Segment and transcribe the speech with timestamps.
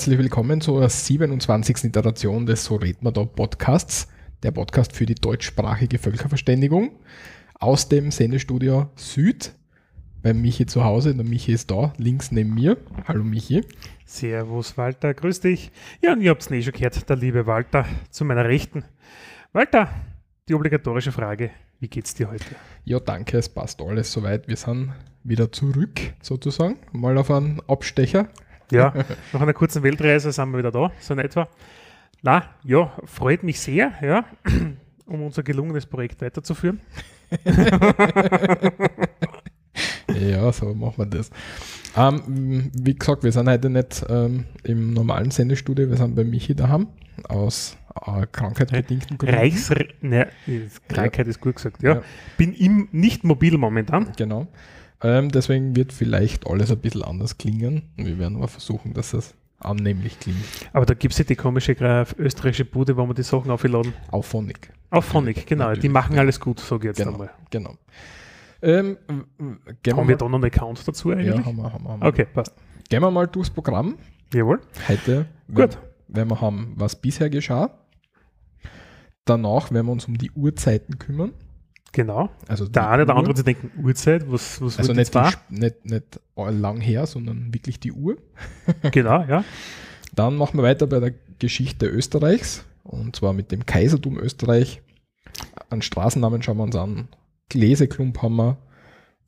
[0.00, 1.84] herzlich willkommen zur 27.
[1.84, 4.08] Iteration des So red man da Podcasts,
[4.42, 6.92] der Podcast für die deutschsprachige Völkerverständigung
[7.58, 9.52] aus dem Sendestudio Süd
[10.22, 11.14] bei Michi zu Hause.
[11.14, 12.78] Der Michi ist da, links neben mir.
[13.06, 13.60] Hallo Michi.
[14.06, 15.70] Servus Walter, grüß dich.
[16.00, 18.84] Ja, und ihr habt es eh schon gehört, der liebe Walter zu meiner Rechten.
[19.52, 19.90] Walter,
[20.48, 22.56] die obligatorische Frage, wie geht's dir heute?
[22.86, 24.48] Ja, danke, es passt alles soweit.
[24.48, 24.94] Wir sind
[25.24, 28.30] wieder zurück, sozusagen, mal auf einen Abstecher.
[28.70, 28.92] Ja,
[29.32, 31.48] nach einer kurzen Weltreise sind wir wieder da, so in etwa.
[32.22, 34.24] Na, ja, freut mich sehr, ja,
[35.06, 36.80] um unser gelungenes Projekt weiterzuführen.
[40.14, 41.30] ja, so machen wir das.
[41.96, 46.54] Ähm, wie gesagt, wir sind heute nicht ähm, im normalen Sendestudio, wir sind bei Michi
[46.54, 46.88] daheim
[47.28, 49.34] aus äh, krankheitsbedingten Gründen.
[49.34, 50.28] Reichs ne,
[50.88, 51.30] Krankheit ja.
[51.30, 51.94] ist gut gesagt, ja.
[51.94, 52.02] ja.
[52.36, 54.12] Bin im, nicht mobil momentan.
[54.16, 54.46] Genau.
[55.02, 57.82] Ähm, deswegen wird vielleicht alles ein bisschen anders klingen.
[57.96, 60.38] Wir werden aber versuchen, dass es annehmlich klingt.
[60.72, 61.72] Aber da gibt es ja die komische
[62.18, 63.92] österreichische Bude, wo man die Sachen aufladen.
[64.10, 64.72] Auf Phonic.
[64.90, 65.64] Auf Phonic, genau.
[65.64, 65.82] Natürlich.
[65.82, 67.30] Die machen alles gut, sage ich jetzt genau, einmal.
[67.50, 67.76] Genau.
[68.62, 71.26] Ähm, haben wir da noch einen Account dazu eigentlich?
[71.28, 71.90] Ja, haben wir, haben wir.
[71.90, 72.08] Haben wir.
[72.08, 72.54] Okay, passt.
[72.88, 73.96] Gehen wir mal durchs Programm.
[74.34, 74.60] Jawohl.
[74.88, 75.78] Heute, Gut.
[76.08, 77.70] Wenn wir haben, was bisher geschah.
[79.24, 81.32] Danach werden wir uns um die Uhrzeiten kümmern.
[81.92, 82.30] Genau.
[82.46, 86.20] Also der eine oder andere, sie denken, Uhrzeit, was, was Also nicht, die, nicht, nicht
[86.36, 88.16] lang her, sondern wirklich die Uhr.
[88.92, 89.44] genau, ja.
[90.14, 94.82] Dann machen wir weiter bei der Geschichte Österreichs und zwar mit dem Kaisertum Österreich.
[95.68, 97.08] An Straßennamen schauen wir uns an.
[97.48, 98.58] Gläseklump haben wir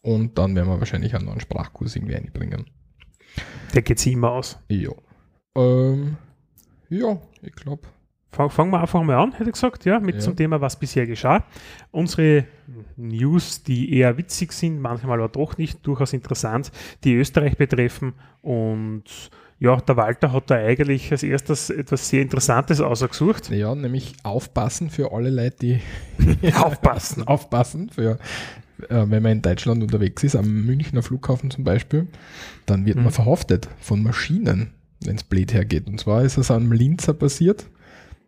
[0.03, 2.67] und dann werden wir wahrscheinlich einen neuen Sprachkurs irgendwie einbringen.
[3.75, 4.59] Der geht sich immer aus.
[4.69, 4.93] Ja.
[5.57, 6.17] Ähm,
[6.89, 7.89] ja, ich glaube,
[8.33, 10.21] Fangen wir einfach mal an, hätte ich gesagt, ja, mit ja.
[10.23, 11.45] zum Thema, was bisher geschah.
[11.91, 12.47] Unsere
[12.97, 16.73] News, die eher witzig sind, manchmal aber doch nicht, durchaus interessant,
[17.05, 18.15] die Österreich betreffen.
[18.41, 19.05] Und
[19.59, 23.51] ja, der Walter hat da eigentlich als erstes etwas sehr Interessantes ausgesucht.
[23.51, 25.81] Ja, nämlich aufpassen für alle Leute, die
[26.55, 27.23] aufpassen.
[27.27, 28.19] aufpassen für
[28.89, 32.09] äh, wenn man in Deutschland unterwegs ist, am Münchner Flughafen zum Beispiel,
[32.65, 33.05] dann wird mhm.
[33.05, 34.71] man verhaftet von Maschinen,
[35.05, 35.87] wenn es blöd hergeht.
[35.87, 37.67] Und zwar ist es am Linzer passiert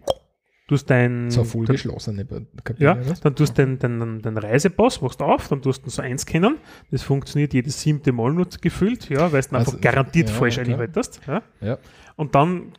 [0.69, 1.31] tust dein.
[1.31, 2.45] So voll geschlossene Kabine.
[2.79, 6.25] Ja, dann tust du deinen dein, dein Reisepass, machst auf, dann tust du so eins
[6.25, 6.59] kennen.
[6.93, 10.59] Das funktioniert jedes siebte Mal nur gefüllt, ja, weil du einfach also, garantiert ja, falsch
[10.59, 11.21] einhaltest.
[11.27, 11.43] Ja.
[11.61, 11.79] ja.
[12.15, 12.75] Und dann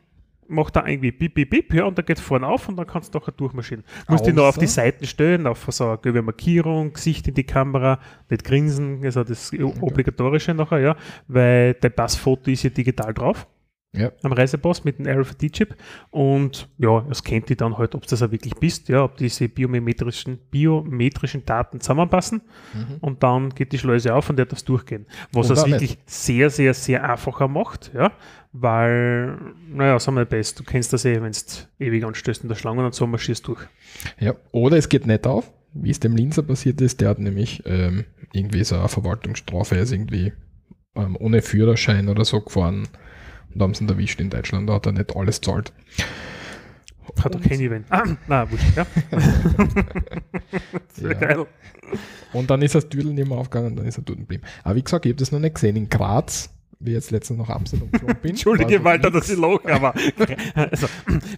[0.48, 3.14] macht er irgendwie bip, bip, bip, ja, und dann geht vorne auf und dann kannst
[3.14, 3.84] du nachher durchmarschieren.
[4.08, 7.36] Du musst dich noch auf die Seiten stellen, auf so eine gelbe Markierung, Gesicht in
[7.36, 8.00] die Kamera,
[8.30, 10.96] nicht grinsen, also das Obligatorische nachher, ja,
[11.28, 13.48] weil dein Passfoto ist ja digital drauf
[13.94, 14.12] ja.
[14.22, 15.76] am Reisepass mit dem RFID-Chip
[16.12, 19.50] und ja, es kennt die dann halt, ob das auch wirklich bist, ja, ob diese
[19.50, 22.42] biometrischen, biometrischen Daten zusammenpassen
[22.74, 22.98] mhm.
[23.02, 25.08] und dann geht die Schleuse auf und der darf durchgehen.
[25.32, 26.10] Was es wirklich nicht.
[26.10, 28.12] sehr, sehr, sehr einfacher macht, ja,
[28.52, 32.56] weil, naja, sagen wir best, du kennst das eh, wenn du ewig anstößt in der
[32.56, 33.62] Schlange und so marschierst durch.
[34.20, 37.64] Ja, oder es geht nicht auf, wie es dem Linzer passiert ist, der hat nämlich
[37.66, 40.34] ähm, irgendwie so eine Verwaltungsstrafe, er ist irgendwie
[40.96, 42.88] ähm, ohne Führerschein oder so gefahren
[43.54, 45.74] und haben sie ihn erwischt in Deutschland, da hat er nicht alles zahlt.
[47.24, 47.88] Hat er kein Event.
[47.90, 48.86] Ah, na, wurscht, ja.
[50.94, 51.20] Sehr ja.
[51.20, 51.46] geil.
[52.34, 54.44] Und dann ist das Düdel nicht mehr aufgegangen, dann ist er dort geblieben.
[54.64, 55.76] Aber wie gesagt, ich habe das noch nicht gesehen.
[55.76, 58.32] In Graz, wie ich jetzt letztens nach Amsterdam geflogen bin.
[58.32, 59.94] Entschuldige, Walter, dass ich lache, aber
[60.56, 60.88] also,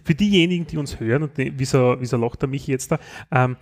[0.04, 2.98] für diejenigen, die uns hören und die, wieso, wieso lacht er mich jetzt da?
[3.30, 3.56] Ähm,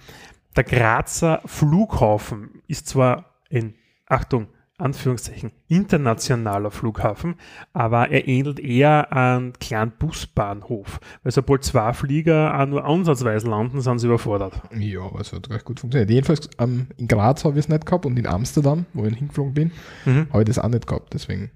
[0.56, 3.74] der Grazer Flughafen ist zwar ein,
[4.06, 4.48] Achtung,
[4.80, 7.36] Anführungszeichen internationaler Flughafen,
[7.72, 11.00] aber er ähnelt eher einem kleinen Busbahnhof.
[11.22, 14.60] Weil sobald zwei Flieger auch nur ansatzweise landen, sind sie überfordert.
[14.76, 16.10] Ja, aber es hat recht gut funktioniert.
[16.10, 19.54] Jedenfalls ähm, in Graz habe ich es nicht gehabt und in Amsterdam, wo ich hingeflogen
[19.54, 19.72] bin,
[20.04, 20.26] mhm.
[20.30, 21.12] habe ich das auch nicht gehabt.
[21.14, 21.50] Deswegen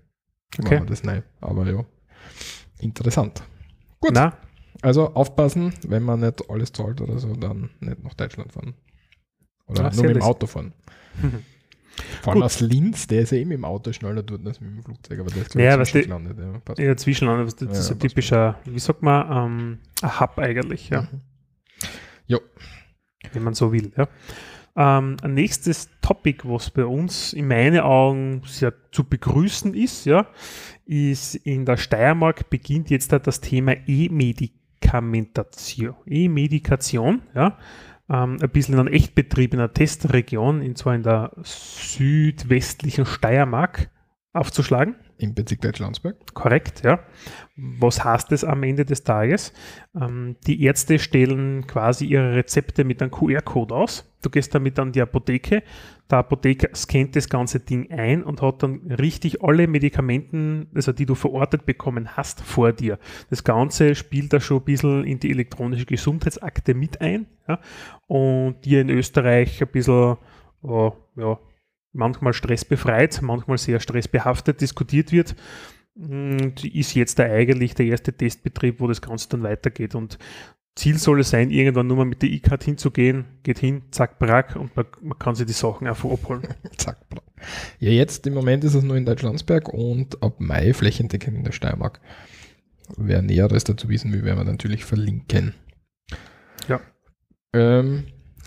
[0.59, 0.79] okay.
[0.79, 1.23] war das neu.
[1.41, 1.85] Aber ja,
[2.79, 3.43] interessant.
[4.01, 4.13] Gut.
[4.15, 4.35] Na?
[4.83, 8.75] Also aufpassen, wenn man nicht alles zahlt oder so, dann nicht nach Deutschland fahren.
[9.67, 10.75] Oder Ach, nur mit dem Auto fahren.
[12.23, 12.47] Vor allem Gut.
[12.47, 15.31] aus Linz, der ist ja eben im Auto schneller dort als mit dem Flugzeug, aber
[15.31, 16.39] der ist glaube ich zwischenlandet.
[16.79, 20.91] Ja, ja zwischenlandet, das ist ja, ein typischer, wie sagt man, ähm, ein Hub eigentlich,
[20.91, 21.03] ja.
[21.03, 21.21] Mhm.
[22.27, 22.41] Jo.
[23.33, 24.09] Wenn man so will, ja.
[24.77, 30.27] Ähm, ein nächstes Topic, was bei uns in meinen Augen sehr zu begrüßen ist, ja,
[30.85, 35.95] ist in der Steiermark beginnt jetzt das Thema E-Medikamentation.
[36.07, 37.57] E-Medikation, ja,
[38.09, 43.91] ähm, ein bisschen in einem Echtbetrieb in einer Testregion, und zwar in der südwestlichen Steiermark
[44.33, 44.97] aufzuschlagen.
[45.19, 46.17] Im Bezirk Deutschlandsberg.
[46.35, 47.01] Korrekt, ja.
[47.57, 49.53] Was heißt das am Ende des Tages?
[49.99, 54.11] Ähm, die Ärzte stellen quasi ihre Rezepte mit einem QR-Code aus.
[54.23, 55.63] Du gehst damit an die Apotheke.
[56.11, 61.07] Der Apotheker scannt das ganze Ding ein und hat dann richtig alle Medikamenten, also die
[61.07, 62.99] du verortet bekommen hast, vor dir.
[63.31, 67.61] Das Ganze spielt da schon ein bisschen in die elektronische Gesundheitsakte mit ein ja,
[68.07, 70.17] und dir in Österreich ein bisschen,
[70.63, 71.39] oh, ja,
[71.95, 75.35] manchmal stressbefreit, manchmal sehr stressbehaftet diskutiert wird.
[75.97, 79.95] Und ist jetzt da eigentlich der erste Testbetrieb, wo das Ganze dann weitergeht.
[79.95, 80.19] Und
[80.75, 84.57] Ziel soll es sein, irgendwann nur mal mit der E-Card hinzugehen, geht hin, zack, brack
[84.57, 86.43] und man, man, kann sich die Sachen einfach abholen.
[86.77, 87.23] zack, brack.
[87.79, 91.53] Ja, jetzt im Moment ist es nur in Deutschlandsberg und ab Mai flächendeckend in der
[91.53, 92.01] Steiermark.
[92.97, 95.55] Wer Näheres dazu wissen will, werden wir natürlich verlinken.
[96.69, 96.81] Ja.
[97.53, 98.05] Ähm,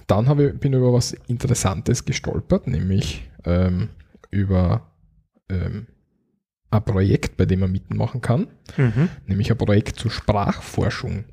[0.07, 3.89] dann ich, bin ich über was Interessantes gestolpert, nämlich ähm,
[4.29, 4.91] über
[5.49, 5.87] ähm,
[6.69, 9.09] ein Projekt, bei dem man mitmachen kann, mhm.
[9.25, 11.23] nämlich ein Projekt zur Sprachforschung.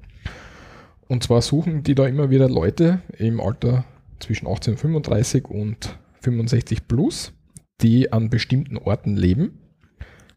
[1.08, 3.84] Und zwar suchen die da immer wieder Leute im Alter
[4.20, 7.32] zwischen 18 und 35 und 65 plus,
[7.82, 9.58] die an bestimmten Orten leben.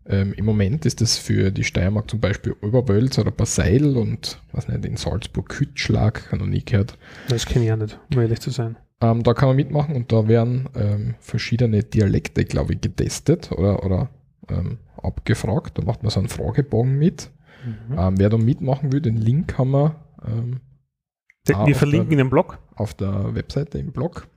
[0.05, 4.67] Ähm, Im Moment ist das für die Steiermark zum Beispiel Oberwölz oder Basseil und was
[4.67, 6.97] nicht, in Salzburg Kütschlag, habe noch nie gehört.
[7.29, 8.77] Das kenne ich ja nicht, um ehrlich zu sein.
[8.99, 13.85] Ähm, da kann man mitmachen und da werden ähm, verschiedene Dialekte, glaube ich, getestet oder,
[13.85, 14.09] oder
[14.49, 15.77] ähm, abgefragt.
[15.77, 17.29] Da macht man so einen Fragebogen mit.
[17.65, 17.97] Mhm.
[17.97, 19.95] Ähm, wer da mitmachen will, den Link haben wir.
[20.25, 20.61] Ähm,
[21.45, 22.59] wir verlinken in dem Blog.
[22.75, 24.27] Auf der Webseite im Blog.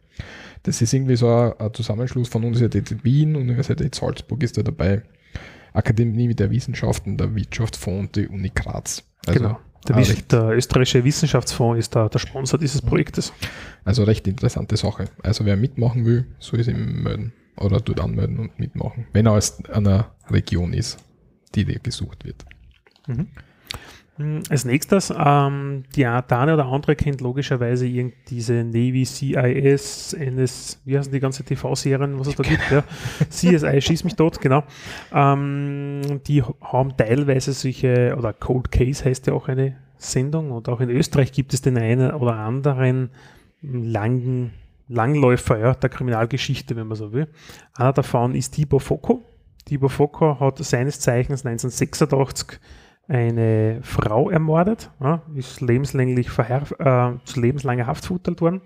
[0.63, 5.03] Das ist irgendwie so ein, ein Zusammenschluss von Universität Wien, Universität Salzburg ist da dabei,
[5.73, 9.05] Akademie der Wissenschaften, der Wirtschaftsfonds und die Uni Graz.
[9.27, 9.59] Also genau.
[9.89, 13.33] Der, ah, der, österreichische Wissenschaftsfonds ist da der Sponsor dieses Projektes.
[13.85, 15.07] Also recht interessante Sache.
[15.23, 19.65] Also wer mitmachen will, soll sich melden oder dort anmelden und mitmachen, wenn er aus
[19.67, 20.99] einer Region ist,
[21.55, 22.45] die dir gesucht wird.
[23.07, 23.29] Mhm.
[24.21, 27.89] Hm, als nächstes, ähm, die eine oder andere kennt logischerweise
[28.29, 32.71] diese Navy CIS, NS, wie heißen die ganze TV-Serien, was es da gibt?
[32.71, 32.85] Ja.
[33.31, 34.63] CSI, schieß mich tot, genau.
[35.11, 40.81] Ähm, die haben teilweise solche, oder Cold Case heißt ja auch eine Sendung, und auch
[40.81, 43.09] in Österreich gibt es den einen oder anderen
[43.63, 44.53] langen
[44.89, 47.29] Langläufer ja, der Kriminalgeschichte, wenn man so will.
[47.75, 49.23] Einer davon ist Tibor Foko.
[49.65, 52.61] Tibor Foko hat seines Zeichens 1986
[53.11, 58.61] eine Frau ermordet, ja, ist lebenslänglich äh, zu lebenslanger Haft verurteilt worden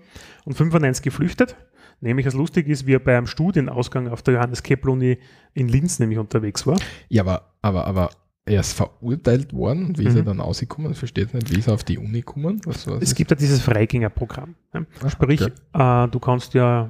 [0.45, 1.55] und 95 geflüchtet.
[1.99, 5.17] Nämlich, was lustig ist, wie er beim Studienausgang auf der Johannes Kepler Uni
[5.53, 6.77] in Linz nämlich unterwegs war.
[7.09, 8.09] Ja, aber, aber, aber
[8.45, 10.19] er ist verurteilt worden wie ist mhm.
[10.19, 10.91] er dann ausgekommen?
[10.91, 12.61] Ich verstehe nicht, wie ist er auf die Uni gekommen?
[12.65, 14.53] Was, was es gibt ja dieses Freigängerprogramm.
[14.73, 14.85] Ne?
[15.03, 16.05] Ach, Sprich, okay.
[16.05, 16.89] äh, du kannst ja,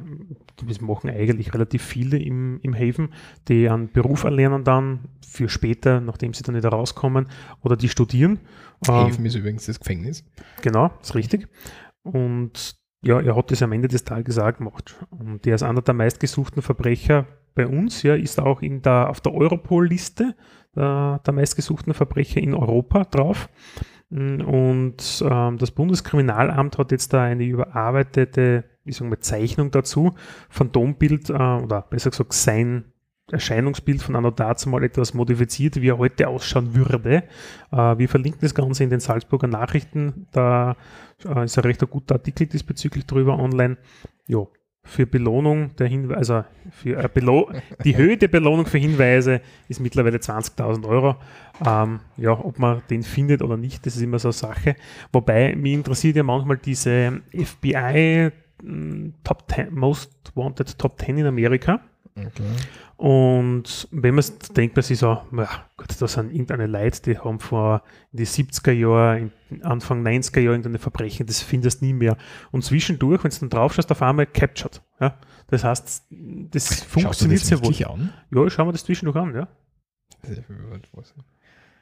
[0.63, 3.09] das machen eigentlich relativ viele im, im Haven,
[3.47, 7.27] die einen Beruf erlernen dann für später, nachdem sie dann wieder rauskommen
[7.61, 8.39] oder die studieren.
[8.87, 10.23] Haven ähm, ist übrigens das Gefängnis.
[10.61, 11.47] Genau, ist richtig.
[12.03, 14.95] Und ja, er hat das am Ende des Tages auch gemacht.
[15.09, 19.21] Und er ist einer der meistgesuchten Verbrecher bei uns, ja, ist auch in der, auf
[19.21, 20.35] der Europol-Liste
[20.75, 23.49] der, der meistgesuchten Verbrecher in Europa drauf.
[24.09, 30.13] Und ähm, das Bundeskriminalamt hat jetzt da eine überarbeitete wie sagen wir, Zeichnung dazu,
[30.49, 32.85] Phantombild äh, oder besser gesagt sein
[33.31, 34.31] Erscheinungsbild von Anno
[34.67, 37.23] mal etwas modifiziert, wie er heute ausschauen würde.
[37.71, 40.27] Äh, wir verlinken das Ganze in den Salzburger Nachrichten.
[40.31, 40.75] Da
[41.25, 43.77] äh, ist ein recht guter Artikel diesbezüglich drüber online.
[44.27, 44.45] Ja,
[44.83, 47.49] für Belohnung der Hinweise, also für äh, Belo
[47.83, 51.15] die Höhe der Belohnung für Hinweise ist mittlerweile 20.000 Euro.
[51.65, 54.75] Ähm, ja, ob man den findet oder nicht, das ist immer so eine Sache.
[55.11, 58.31] Wobei mich interessiert ja manchmal diese FBI
[59.23, 61.81] Top 10, Most Wanted Top 10 in Amerika.
[62.17, 62.43] Okay.
[62.97, 64.23] Und wenn man
[64.55, 67.83] denkt, man sich so, ja, Gott, das sind irgendeine Leute, die haben vor
[68.13, 69.31] in die 70er Jahre,
[69.63, 72.15] Anfang 90er Jahre irgendeine Verbrechen, das findest du nie mehr.
[72.51, 74.81] Und zwischendurch, wenn du dann drauf schaust, auf einmal captured.
[75.01, 75.17] Ja?
[75.47, 77.75] Das heißt, das funktioniert sehr wohl.
[77.85, 78.13] An?
[78.31, 79.47] Ja, schauen wir das zwischendurch an, ja.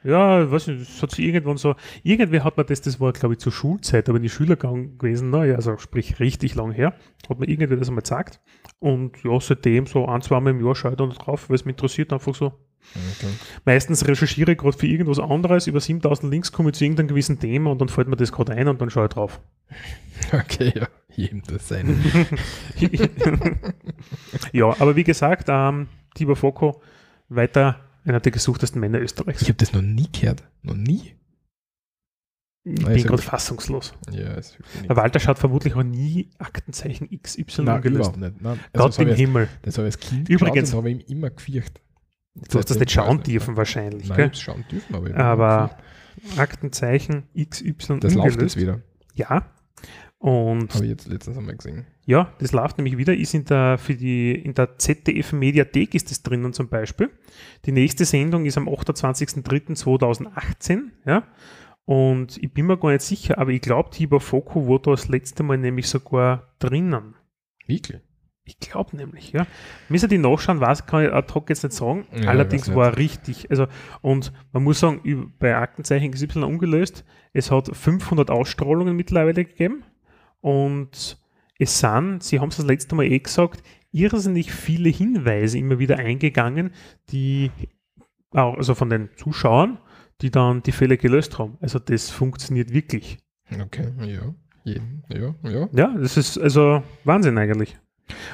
[0.04, 3.34] Ja, weiß nicht, das hat sich irgendwann so, irgendwer hat man das, das war glaube
[3.34, 6.94] ich zur Schulzeit, aber in die Schülergang gewesen, ne, also sprich richtig lang her,
[7.28, 8.40] hat mir irgendwer das einmal gesagt
[8.80, 11.64] und ja, seitdem so ein, zwei Mal im Jahr schaue ich dann drauf, weil es
[11.64, 12.52] mich interessiert einfach so.
[12.92, 13.32] Okay.
[13.64, 17.40] Meistens recherchiere ich gerade für irgendwas anderes, über 7000 Links komme ich zu irgendeinem gewissen
[17.40, 19.40] Thema und dann fällt mir das gerade ein und dann schaue ich drauf.
[20.32, 20.86] Okay, ja.
[21.16, 22.02] Jedem das sein.
[24.52, 26.82] ja, aber wie gesagt, ähm, Tibor Foko
[27.28, 29.42] weiter einer der gesuchtesten Männer Österreichs.
[29.42, 30.44] Ich habe das noch nie gehört.
[30.62, 31.14] Noch nie.
[32.66, 33.92] Ich Nein, bin gerade fassungslos.
[34.10, 34.40] Ja,
[34.88, 38.16] Der Walter schaut vermutlich auch nie Aktenzeichen XY Nein, gelöst.
[38.16, 38.40] Nicht.
[38.40, 39.48] Nein, Gott im Himmel.
[39.62, 41.82] Das habe ich als Kind Übrigens habe ich ihm immer gefürchtet.
[42.34, 44.08] Du hast das nicht schauen dürfen wahrscheinlich.
[44.08, 44.34] Nein, gell?
[44.34, 45.78] schauen dürfen, aber, aber
[46.36, 48.80] Aktenzeichen XY Das läuft jetzt wieder.
[49.14, 49.46] Ja.
[50.24, 51.84] Und habe ich jetzt letztens einmal gesehen.
[52.06, 53.14] Ja, das läuft nämlich wieder.
[53.14, 57.10] Ist in der, für die, in der ZDF Mediathek ist das drinnen zum Beispiel.
[57.66, 60.84] Die nächste Sendung ist am 28.03.2018.
[61.04, 61.24] Ja.
[61.84, 65.08] Und ich bin mir gar nicht sicher, aber ich glaube, Tibor Foko war da das
[65.08, 67.16] letzte Mal nämlich sogar drinnen.
[67.66, 68.00] Wirklich?
[68.44, 69.46] Ich glaube nämlich, ja.
[69.90, 72.06] Müssen die nachschauen, was kann ich ad hoc jetzt nicht sagen.
[72.16, 73.50] Ja, Allerdings war richtig.
[73.50, 73.66] Also,
[74.00, 77.04] und man muss sagen, bei Aktenzeichen XY ungelöst,
[77.34, 79.84] es hat 500 Ausstrahlungen mittlerweile gegeben.
[80.44, 81.16] Und
[81.58, 85.98] es sind, Sie haben es das letzte Mal eh gesagt, irrsinnig viele Hinweise immer wieder
[85.98, 86.72] eingegangen,
[87.10, 87.50] die
[88.30, 89.78] auch, also von den Zuschauern,
[90.20, 91.56] die dann die Fälle gelöst haben.
[91.62, 93.16] Also das funktioniert wirklich.
[93.58, 94.34] Okay, ja.
[94.64, 95.68] Ja, ja.
[95.72, 97.78] Ja, das ist also Wahnsinn eigentlich.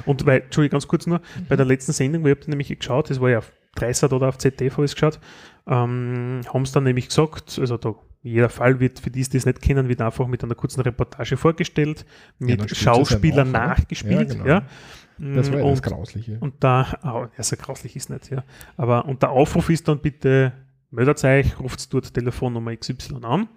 [0.04, 1.46] Und weil, Entschuldigung, ganz kurz nur, mhm.
[1.48, 4.38] bei der letzten Sendung, wo ich nämlich geschaut, das war ja auf 30 oder auf
[4.38, 5.20] ZDF habe ich es geschaut,
[5.68, 9.46] ähm, haben sie dann nämlich gesagt, also da jeder Fall wird, für die, die es
[9.46, 12.04] nicht kennen, wird einfach mit einer kurzen Reportage vorgestellt,
[12.38, 14.28] mit ja, Schauspielern ja nachgespielt.
[14.28, 14.46] Ja, genau.
[14.46, 14.62] ja.
[15.18, 16.38] Das war ja und, das Grausliche.
[16.40, 18.42] Und da, oh, ja, so grauslich ist nicht, ja.
[18.76, 20.52] Aber, und der Aufruf ist dann bitte
[20.90, 23.48] meldet euch, ruft dort Telefonnummer XY an.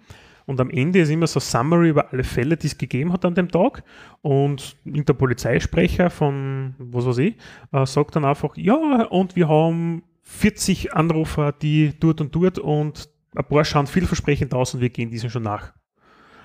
[0.46, 3.34] Und am Ende ist immer so Summary über alle Fälle, die es gegeben hat an
[3.34, 3.82] dem Tag.
[4.20, 7.34] Und der Polizeisprecher von, was weiß ich,
[7.72, 13.08] äh, sagt dann einfach, ja, und wir haben 40 Anrufer, die dort und dort und
[13.34, 15.72] ein paar schauen vielversprechend aus und wir gehen diesen schon nach.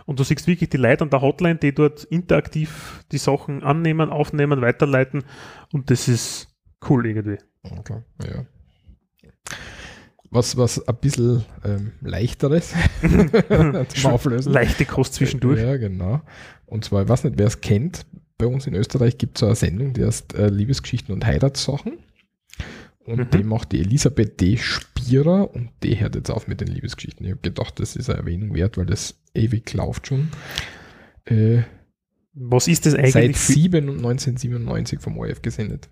[0.06, 4.10] Und du siehst wirklich die Leute an der Hotline, die dort interaktiv die Sachen annehmen,
[4.10, 5.24] aufnehmen, weiterleiten.
[5.72, 6.48] Und das ist
[6.90, 7.38] cool irgendwie.
[7.64, 8.46] Okay, ja
[10.32, 12.74] was, was ein bisschen ähm, leichteres
[13.96, 14.54] zum Auflösen.
[14.54, 15.60] Leichte Kost zwischendurch.
[15.60, 16.22] Ja, genau.
[16.66, 18.06] Und zwar, ich weiß nicht, wer es kennt,
[18.38, 21.98] bei uns in Österreich gibt es so eine Sendung, die heißt äh, Liebesgeschichten und Heiratssachen.
[23.06, 23.30] Und mhm.
[23.32, 24.58] die macht die Elisabeth D.
[24.58, 27.26] Spierer und die hört jetzt auf mit den Liebesgeschichten.
[27.26, 30.30] Ich habe gedacht, das ist eine Erwähnung wert, weil das ewig läuft schon.
[31.26, 31.64] Äh,
[32.34, 33.14] Was ist das eigentlich?
[33.14, 35.90] Seit 7 1997 vom ORF gesendet.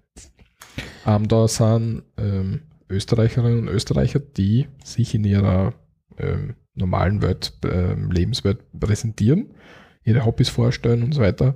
[1.05, 5.73] Ähm, da sind ähm, Österreicherinnen und Österreicher, die sich in ihrer
[6.17, 9.55] ähm, normalen Welt, äh, Lebenswelt präsentieren,
[10.03, 11.55] ihre Hobbys vorstellen und so weiter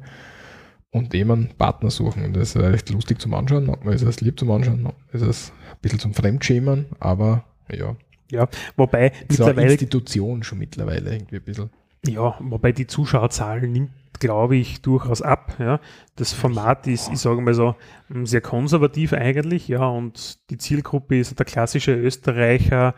[0.91, 2.24] und eben Partner suchen.
[2.24, 5.21] Und das ist recht lustig zum Anschauen, manchmal ist es lieb zum Anschauen, manchmal ist
[5.21, 7.95] es ein bisschen zum Fremdschämen, aber ja.
[8.31, 9.62] Ja, wobei mittlerweile.
[9.62, 11.69] Eine Institution schon mittlerweile irgendwie ein bisschen.
[12.07, 15.55] Ja, wobei die Zuschauerzahl nimmt glaube ich, durchaus ab.
[15.60, 15.81] Ja.
[16.15, 17.75] Das Format ist, ich sage mal so,
[18.07, 22.95] mm, sehr konservativ eigentlich, ja, und die Zielgruppe ist der klassische Österreicher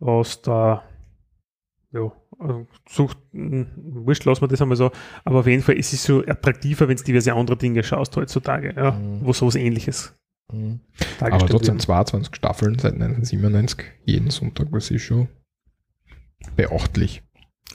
[0.00, 0.82] aus der,
[1.92, 2.10] ja,
[2.88, 3.62] sucht, mm,
[4.06, 4.90] wurscht, lassen wir das einmal so,
[5.24, 8.74] aber auf jeden Fall ist es so attraktiver, wenn du diverse andere Dinge schaust heutzutage,
[8.76, 9.20] ja, mhm.
[9.22, 10.14] wo sowas ähnliches
[10.52, 10.80] mhm.
[11.20, 15.28] Aber trotzdem 22 Staffeln seit 1997, jeden Sonntag, was ist schon
[16.56, 17.22] beachtlich.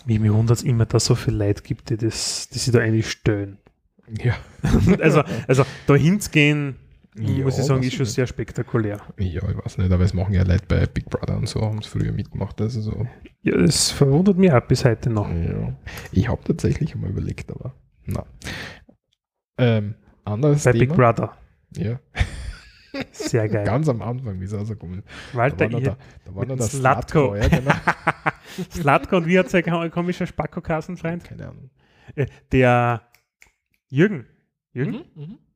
[0.05, 2.71] Wie mir wundert es immer, dass es so viel Leute gibt, die, das, die sich
[2.71, 3.57] da eigentlich stören.
[4.23, 4.35] Ja.
[4.99, 6.75] also, also da hinzugehen,
[7.15, 9.01] ja, muss ich sagen, ist schon sehr spektakulär.
[9.17, 11.79] Ja, ich weiß nicht, aber es machen ja Leute bei Big Brother und so, haben
[11.79, 12.61] es früher mitgemacht.
[12.61, 13.07] Also so.
[13.41, 15.29] Ja, das verwundert mich auch bis heute noch.
[15.29, 15.73] Ja.
[16.11, 17.73] Ich habe tatsächlich einmal überlegt, aber
[18.05, 18.25] na.
[19.57, 20.85] Ähm, anderes bei Thema.
[20.85, 21.37] Big Brother.
[21.75, 21.99] Ja.
[23.11, 23.65] Sehr geil.
[23.65, 25.35] Ganz am Anfang, wie es rausgekommen ist.
[25.35, 27.35] Walter, da war da, war noch der Slatko.
[27.35, 27.71] Ja, genau.
[28.71, 31.23] Slatko und wie hat sein komischer Spacko-Kassenfreund?
[31.23, 31.69] Keine Ahnung.
[32.15, 33.01] Äh, der
[33.89, 34.25] Jürgen.
[34.73, 35.03] Jürgen?
[35.15, 35.27] Mhm, mh.
[35.27, 35.48] Ui,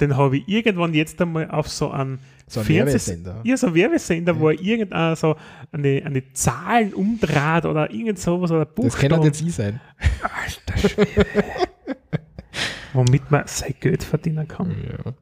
[0.00, 3.40] den habe ich irgendwann jetzt einmal auf so einen so ein Fernsehsender.
[3.44, 4.40] Ja, so ein Werbesender, ja.
[4.40, 5.36] wo er irgendeine so
[5.72, 9.08] eine, eine Zahlen umdraht oder irgend sowas oder Buchstaben.
[9.08, 9.80] Das kann nicht Sie sein.
[10.22, 11.26] Alter Schwede.
[12.94, 14.74] Womit man sein Geld verdienen kann.
[14.82, 15.12] Ja.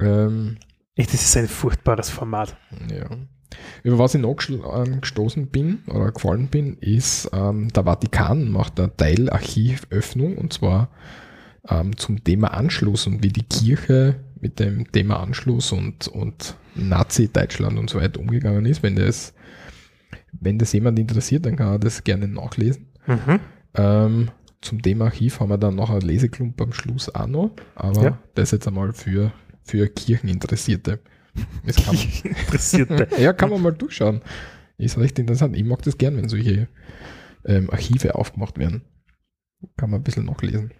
[0.00, 0.56] Ähm,
[0.94, 2.56] Echt, das ist ein furchtbares Format.
[2.90, 3.08] Ja.
[3.82, 8.80] Über was ich noch ähm, gestoßen bin oder gefallen bin, ist, ähm, der Vatikan macht
[8.80, 10.88] eine Teilarchivöffnung und zwar
[11.68, 17.78] ähm, zum Thema Anschluss und wie die Kirche mit dem Thema Anschluss und, und Nazi-Deutschland
[17.78, 18.82] und so weiter umgegangen ist.
[18.82, 19.34] Wenn das,
[20.32, 22.86] wenn das jemand interessiert, dann kann er das gerne nachlesen.
[23.06, 23.40] Mhm.
[23.74, 24.30] Ähm,
[24.60, 28.18] zum Thema Archiv haben wir dann noch ein Leseklump am Schluss auch noch, aber ja.
[28.34, 29.32] das jetzt einmal für
[29.66, 31.00] für Kircheninteressierte.
[31.84, 33.08] Kann Interessierte.
[33.20, 34.22] ja, kann man mal durchschauen.
[34.78, 35.56] Ist recht interessant.
[35.56, 36.68] Ich mag das gern, wenn solche
[37.44, 38.82] ähm, Archive aufgemacht werden.
[39.76, 40.72] Kann man ein bisschen nachlesen.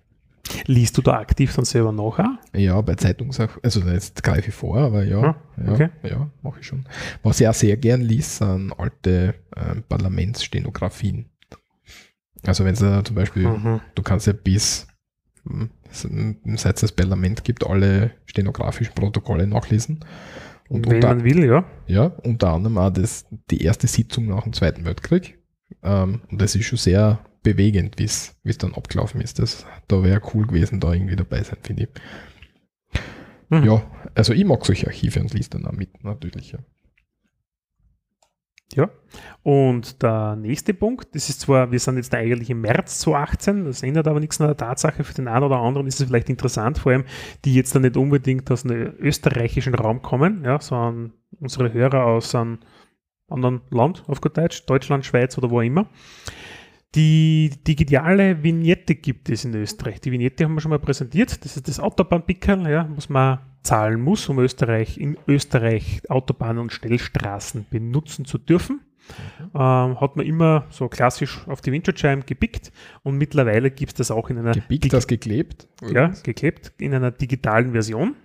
[0.67, 2.39] Liest du da aktiv dann selber nachher?
[2.55, 5.37] Ja, bei Zeitungssachen, also jetzt greife ich vor, aber ja, ah,
[5.73, 5.91] okay.
[6.03, 6.87] ja, ja mache ich schon.
[7.23, 11.27] Was ich auch sehr gern liest, sind alte äh, Parlamentsstenografien.
[12.47, 13.81] Also wenn es äh, zum Beispiel, mhm.
[13.95, 14.87] du kannst ja bis
[15.45, 15.71] hm,
[16.57, 20.05] seit es das Parlament gibt, alle stenografischen Protokolle nachlesen.
[20.69, 21.65] Und wenn unter, man will, ja.
[21.87, 25.39] Ja, unter anderem auch das, die erste Sitzung nach dem Zweiten Weltkrieg.
[25.83, 29.39] Ähm, und das ist schon sehr bewegend, wie es dann abgelaufen ist.
[29.39, 33.01] Das, da wäre cool gewesen, da irgendwie dabei sein, finde ich.
[33.51, 33.65] Mhm.
[33.65, 33.83] Ja,
[34.17, 36.53] also ich mag solche Archive und liest dann auch mit, natürlich.
[36.53, 36.59] Ja.
[38.75, 38.91] Ja,
[39.45, 43.85] und der nächste Punkt, das ist zwar, wir sind jetzt eigentlich im März 2018, das
[43.85, 46.79] ändert aber nichts an der Tatsache, für den einen oder anderen ist es vielleicht interessant,
[46.79, 47.05] vor allem
[47.45, 52.35] die jetzt dann nicht unbedingt aus einem österreichischen Raum kommen, ja, sondern unsere Hörer aus
[52.35, 52.59] einem
[53.29, 55.89] anderen Land, auf gut Deutsch, Deutschland, Schweiz oder wo immer.
[56.97, 60.01] Die digitale Vignette gibt es in Österreich.
[60.01, 61.45] Die Vignette haben wir schon mal präsentiert.
[61.45, 66.73] Das ist das Autobahnpickerl, ja, was man zahlen muss, um Österreich, in Österreich Autobahnen und
[66.73, 68.81] Schnellstraßen benutzen zu dürfen.
[69.09, 69.51] Mhm.
[69.55, 72.73] Ähm, hat man immer so klassisch auf die Windschutzscheiben gepickt
[73.03, 74.53] und mittlerweile gibt es das auch in einer.
[74.53, 75.69] Gepickt, das geklebt?
[75.93, 78.17] Ja, geklebt in einer digitalen Version.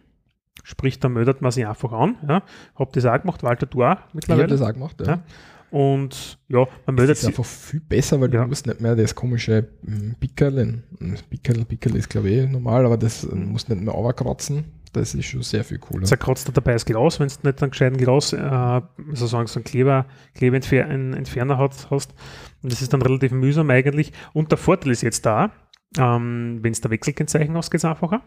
[0.64, 2.18] Sprich, da mödert man sich einfach an.
[2.28, 2.44] Ja.
[2.76, 4.46] Hab das auch gemacht, Walter, du auch mittlerweile.
[4.46, 5.08] Ich habe das auch gemacht, ja.
[5.08, 5.24] ja.
[5.72, 7.28] Und ja, man meldet sich.
[7.28, 8.42] Das ist einfach viel besser, weil ja.
[8.42, 10.84] du musst nicht mehr das komische hm, Pickerl,
[11.30, 14.66] Pickerl, Pickerl ist glaube ich normal, aber das hm, musst nicht mehr runterkratzen.
[14.92, 16.04] Das ist schon sehr viel cooler.
[16.04, 18.82] Zerkratzt da dabei das Glas, wenn du nicht einen gescheiten Glas, äh,
[19.14, 22.14] sozusagen so einen Kleber, Klebeentferner hast, hast.
[22.62, 24.12] Und das ist dann relativ mühsam eigentlich.
[24.34, 25.52] Und der Vorteil ist jetzt da,
[25.98, 28.22] ähm, wenn es der Wechselkennzeichen hast, geht es einfacher.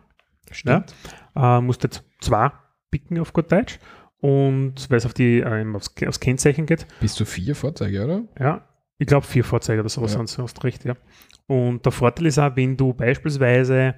[0.51, 0.95] Stimmt.
[1.37, 1.59] Ja?
[1.59, 2.51] Äh, musst jetzt zwei
[2.91, 3.79] picken auf gut Deutsch
[4.25, 6.87] und weil es auf die, ähm, aufs, aufs, Kennzeichen geht.
[6.99, 8.23] Bis zu vier Fahrzeuge, oder?
[8.41, 10.27] Ja, ich glaube vier Fahrzeuge oder sowas ja.
[10.27, 10.95] sind, hast recht, ja.
[11.47, 13.97] Und der Vorteil ist auch, wenn du beispielsweise,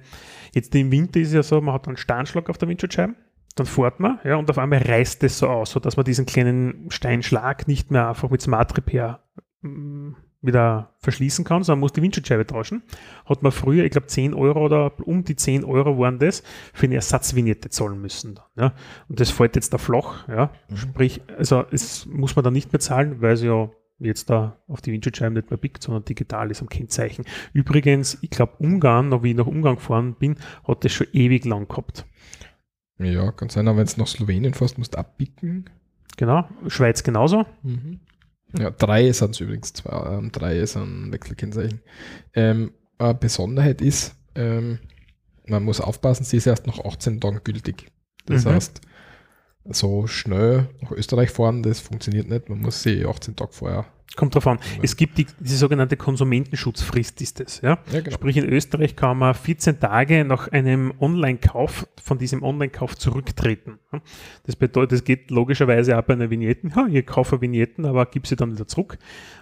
[0.53, 3.15] jetzt im Winter ist ja so, man hat einen Steinschlag auf der Windschutzscheibe,
[3.55, 6.91] dann fährt man, ja, und auf einmal reißt es so aus, sodass man diesen kleinen
[6.91, 9.21] Steinschlag nicht mehr einfach mit Smart Repair
[9.61, 10.11] mm,
[10.41, 12.83] wieder verschließen kann, sondern muss die Windschutzscheibe tauschen.
[13.25, 16.85] Hat man früher, ich glaube 10 Euro oder um die 10 Euro waren das, für
[16.85, 18.39] eine Ersatzvignette zahlen müssen.
[18.55, 18.73] Ja.
[19.09, 20.27] Und das fällt jetzt da flach.
[20.27, 20.51] Ja.
[20.69, 20.77] Mhm.
[20.77, 23.69] Sprich, also es muss man dann nicht mehr zahlen, weil es ja
[23.99, 27.25] jetzt da auf die Windschutzscheibe nicht mehr pickt, sondern digital ist am Kennzeichen.
[27.53, 30.35] Übrigens, ich glaube Ungarn, noch wie ich nach Ungarn gefahren bin,
[30.67, 32.05] hat das schon ewig lang gehabt.
[32.99, 35.65] Ja, kann sein, aber wenn es nach Slowenien fährst, musst du abpicken.
[36.17, 37.45] Genau, Schweiz genauso.
[37.63, 37.99] Mhm.
[38.57, 41.81] Ja, drei sind es übrigens, zwei, ähm, drei sind Wechselkennzeichen.
[42.33, 44.79] Ähm, eine Besonderheit ist, ähm,
[45.47, 47.87] man muss aufpassen, sie ist erst nach 18 Tagen gültig.
[48.25, 48.49] Das mhm.
[48.49, 48.81] heißt,
[49.65, 52.49] so schnell nach Österreich fahren, das funktioniert nicht.
[52.49, 54.57] Man muss sie 18 Tage vorher Kommt drauf an.
[54.81, 57.61] Es gibt die, die sogenannte Konsumentenschutzfrist, ist das.
[57.61, 57.77] Ja?
[57.91, 58.15] ja genau.
[58.15, 63.79] Sprich, in Österreich kann man 14 Tage nach einem Online-Kauf von diesem Online-Kauf zurücktreten.
[64.45, 66.67] Das bedeutet, es geht logischerweise auch bei einer Vignette.
[66.75, 68.97] Ja, ich kaufe Vignetten, aber gib sie dann wieder zurück.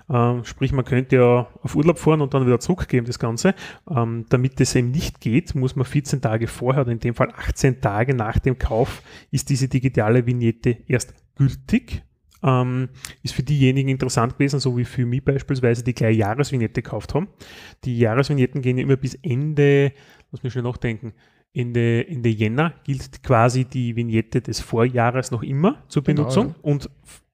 [0.10, 3.56] Ähm, sprich, man könnte ja auf Urlaub fahren und dann wieder zurückgeben, das Ganze.
[3.90, 7.32] Ähm, damit das eben nicht geht, muss man 14 Tage vorher oder in dem Fall
[7.36, 9.02] 18 Tage nach dem Kauf
[9.32, 12.04] ist diese digitale Vignette erst gültig
[12.46, 12.90] ähm,
[13.24, 17.28] ist für diejenigen interessant gewesen, so wie für mich beispielsweise, die gleich Jahresvignette gekauft haben.
[17.84, 19.92] Die Jahresvignetten gehen ja immer bis Ende,
[20.32, 21.14] muss mich schon nachdenken,
[21.54, 26.58] Ende, Ende Jänner gilt quasi die Vignette des Vorjahres noch immer zur genau, Benutzung genau,
[26.58, 26.72] ja.
[26.72, 26.90] und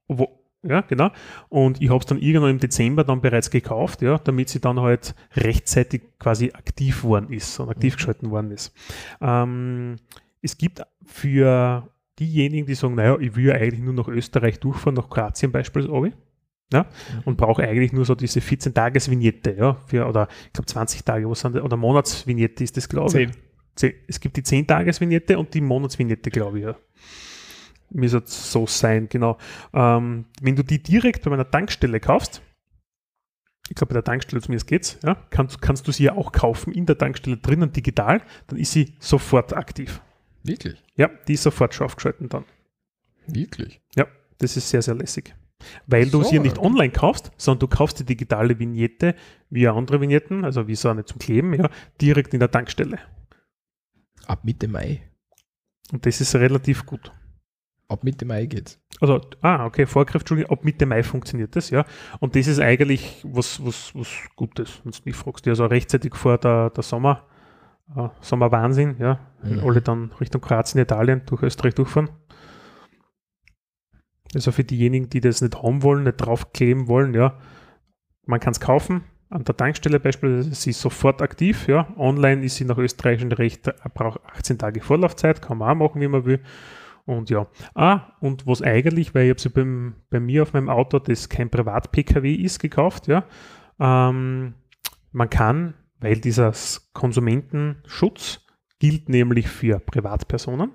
[0.08, 1.10] wo, ja, genau.
[1.50, 4.80] Und ich habe es dann irgendwann im Dezember dann bereits gekauft, ja, damit sie dann
[4.80, 7.98] halt rechtzeitig quasi aktiv worden ist und aktiv mhm.
[7.98, 8.74] geschalten worden ist.
[9.20, 9.96] Ähm,
[10.42, 11.90] es gibt für
[12.22, 16.14] diejenigen, die sagen, naja, ich will ja eigentlich nur nach Österreich durchfahren, nach Kroatien beispielsweise,
[16.72, 17.22] ja, mhm.
[17.26, 21.42] und brauche eigentlich nur so diese 14-Tages-Vignette, ja, für, oder ich glaube 20 Tage, was
[21.42, 23.30] sind oder Monatsvignette ist das, glaube ich.
[23.76, 23.94] Zehn.
[24.08, 26.76] Es gibt die 10-Tages-Vignette und die Monatsvignette, glaube ich, ja.
[27.90, 29.38] Müsste so sein, genau.
[29.74, 32.42] Ähm, wenn du die direkt bei meiner Tankstelle kaufst,
[33.68, 36.74] ich glaube, bei der Tankstelle zumindest geht's, ja, kannst, kannst du sie ja auch kaufen
[36.74, 40.02] in der Tankstelle drinnen digital, dann ist sie sofort aktiv.
[40.44, 40.84] Wirklich?
[40.96, 42.46] Ja, die ist sofort schon aufgeschalten dann.
[43.28, 43.82] Wirklich?
[43.96, 44.08] Ja,
[44.40, 45.36] das ist sehr, sehr lässig.
[45.86, 49.16] Weil du so, sie ja nicht online kaufst, sondern du kaufst die digitale Vignette
[49.50, 51.70] wie andere Vignetten, also wie so eine zum Kleben, ja,
[52.02, 53.00] direkt in der Tankstelle.
[54.26, 55.04] Ab Mitte Mai.
[55.92, 57.12] Und das ist relativ gut.
[57.88, 58.80] Ab Mitte Mai geht's.
[59.02, 61.86] Also, ah, okay, Vorgriff, Entschuldigung, ab Mitte Mai funktioniert das, ja.
[62.20, 65.48] Und das ist eigentlich was, was, was Gutes, wenn du mich fragst.
[65.48, 67.28] Also rechtzeitig vor der, der Sommer,
[67.96, 69.20] äh, Sommerwahnsinn, ja.
[69.42, 69.68] Wenn mhm.
[69.68, 72.10] alle dann Richtung Kroatien, Italien, durch Österreich durchfahren.
[74.34, 77.38] Also für diejenigen, die das nicht haben wollen, nicht draufkleben wollen, ja,
[78.26, 81.88] man kann es kaufen, an der Tankstelle beispielsweise, sie ist sofort aktiv, ja.
[81.98, 86.02] Online ist sie nach österreichischem Recht, äh, braucht 18 Tage Vorlaufzeit, kann man auch machen,
[86.02, 86.42] wie man will.
[87.06, 90.70] Und ja, ah, und was eigentlich, weil ich habe sie beim, bei mir auf meinem
[90.70, 93.24] Auto, das kein Privat-Pkw ist, gekauft, ja.
[93.80, 94.54] Ähm,
[95.12, 96.52] man kann, weil dieser
[96.94, 98.42] Konsumentenschutz
[98.80, 100.72] gilt nämlich für Privatpersonen,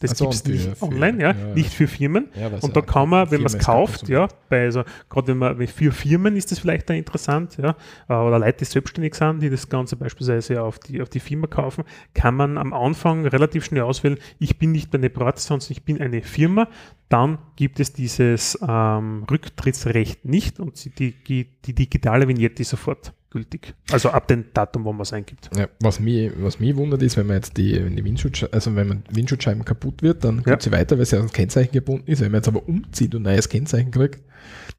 [0.00, 2.28] das also gibt es nicht für, online, ja, ja, nicht für Firmen.
[2.38, 5.66] Ja, und da kann man, wenn man es kauft, ja, bei also gerade wenn man
[5.66, 7.76] für Firmen ist das vielleicht da interessant, ja,
[8.08, 11.46] äh, oder Leute, die selbstständig sind, die das Ganze beispielsweise auf die, auf die Firma
[11.46, 15.68] kaufen, kann man am Anfang relativ schnell auswählen, ich bin nicht bei einer Privat, sondern
[15.70, 16.68] ich bin eine Firma.
[17.08, 23.74] Dann gibt es dieses ähm, Rücktrittsrecht nicht und die, die, die digitale Vignette sofort gültig.
[23.90, 25.50] Also ab dem Datum, wo man es eingibt.
[25.56, 28.74] Ja, was, mich, was mich wundert ist, wenn man jetzt die, wenn die Windschutz, also
[28.76, 30.52] wenn man Windschutzscheiben kaputt wird, dann ja.
[30.52, 32.20] geht sie weiter, weil sie an das Kennzeichen gebunden ist.
[32.20, 34.20] Wenn man jetzt aber umzieht und ein neues Kennzeichen kriegt,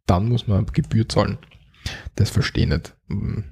[0.08, 1.38] dann muss man Gebühr zahlen.
[2.15, 2.96] Das verstehe ich nicht.
[3.10, 3.44] Hm,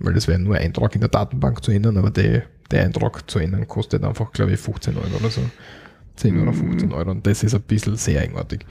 [0.00, 2.42] weil das wäre nur ein Eintrag in der Datenbank zu ändern, aber der,
[2.72, 5.40] der Eintrag zu ändern kostet einfach, glaube ich, 15 Euro oder so.
[6.16, 7.12] 10 oder 15 Euro.
[7.12, 8.66] Und das ist ein bisschen sehr eigenartig.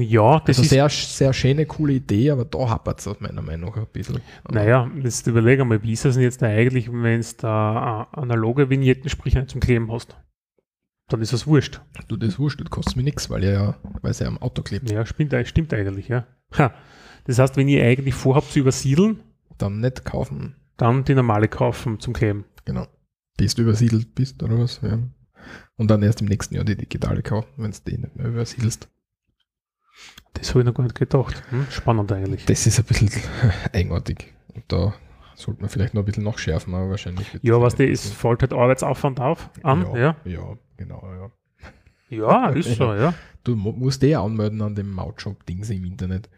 [0.00, 3.42] Ja, das also ist sehr, sehr schöne, coole Idee, aber da hapert es aus meiner
[3.42, 4.20] Meinung nach ein bisschen.
[4.48, 9.10] Naja, jetzt überlege mal, wie ist das denn jetzt eigentlich, wenn es da analoge Vignetten,
[9.10, 10.16] sprich zum Kleben hast?
[11.08, 11.80] Dann ist das wurscht.
[12.08, 14.62] Du, das wurscht, das kostet mir nichts, weil er ja, weil es ja am Auto
[14.62, 14.90] klebt.
[14.90, 16.26] Ja, stimmt, stimmt eigentlich, ja.
[16.56, 16.72] Ha.
[17.24, 19.20] Das heißt, wenn ihr eigentlich vorhabt zu übersiedeln,
[19.58, 20.56] dann nicht kaufen.
[20.76, 22.44] Dann die normale kaufen zum Kleben.
[22.64, 22.86] Genau.
[23.36, 24.98] Bis du übersiedelt bist oder was, ja.
[25.76, 28.88] Und dann erst im nächsten Jahr die digitale kaufen, wenn du die nicht mehr übersiedelst.
[30.34, 31.42] Das habe ich noch gar nicht gedacht.
[31.50, 31.66] Hm?
[31.70, 32.44] Spannend eigentlich.
[32.46, 33.10] Das ist ein bisschen
[33.72, 34.32] eigenartig.
[34.54, 34.94] Und da
[35.34, 37.26] sollte man vielleicht noch ein bisschen nachschärfen, aber wahrscheinlich.
[37.42, 39.86] Ja, was die ist, fällt halt Arbeitsaufwand auf an.
[39.94, 40.16] Ja, ja.
[40.24, 41.30] ja genau, ja.
[42.10, 43.14] Ja, ist so, ja.
[43.42, 46.28] Du musst eh anmelden an dem Mautshop-Dings im Internet.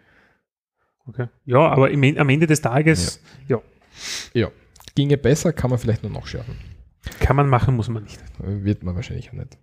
[1.07, 1.29] Okay.
[1.45, 3.57] Ja, aber im, am Ende des Tages, ja.
[3.57, 3.62] ja.
[4.42, 4.51] Ja.
[4.95, 6.57] Ginge besser, kann man vielleicht noch nachschärfen.
[7.21, 8.21] Kann man machen, muss man nicht.
[8.38, 9.59] Wird man wahrscheinlich auch nicht.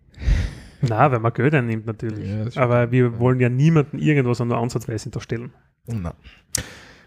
[0.85, 2.55] Na, wenn man Geld einnimmt natürlich.
[2.55, 5.53] Ja, Aber wir wollen ja niemanden irgendwas an der Ansatzweise hinterstellen.
[5.87, 6.13] Na.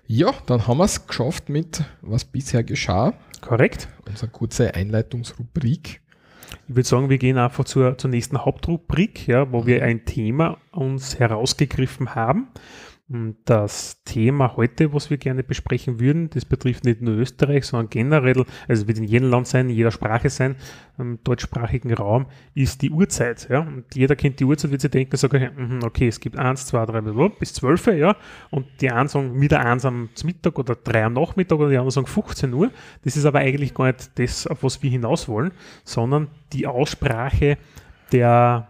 [0.07, 3.13] Ja, dann haben wir es geschafft mit was bisher geschah.
[3.43, 3.89] Korrekt.
[4.09, 6.01] Unsere kurze Einleitungsrubrik.
[6.69, 10.59] Ich würde sagen, wir gehen einfach zur, zur nächsten Hauptrubrik, ja, wo wir ein Thema
[10.73, 12.49] uns herausgegriffen haben.
[13.09, 18.45] Das Thema heute, was wir gerne besprechen würden, das betrifft nicht nur Österreich, sondern generell,
[18.67, 20.57] also wird in jedem Land sein, in jeder Sprache sein,
[20.99, 23.49] im deutschsprachigen Raum, ist die Uhrzeit.
[23.49, 23.61] Ja?
[23.61, 26.85] Und jeder kennt die Uhrzeit, wird sich denken, sagen, mhm, okay, es gibt eins, zwei,
[26.85, 28.17] drei, bis zwölf, ja,
[28.51, 31.93] und die einen sagen wieder eins am Mittag oder drei am Nachmittag oder die anderen
[31.93, 32.73] sagen 15 Uhr.
[33.05, 35.53] Das ist aber eigentlich gar nicht das, auf was wir hinaus wollen,
[35.85, 37.57] sondern die Aussprache
[38.11, 38.67] der.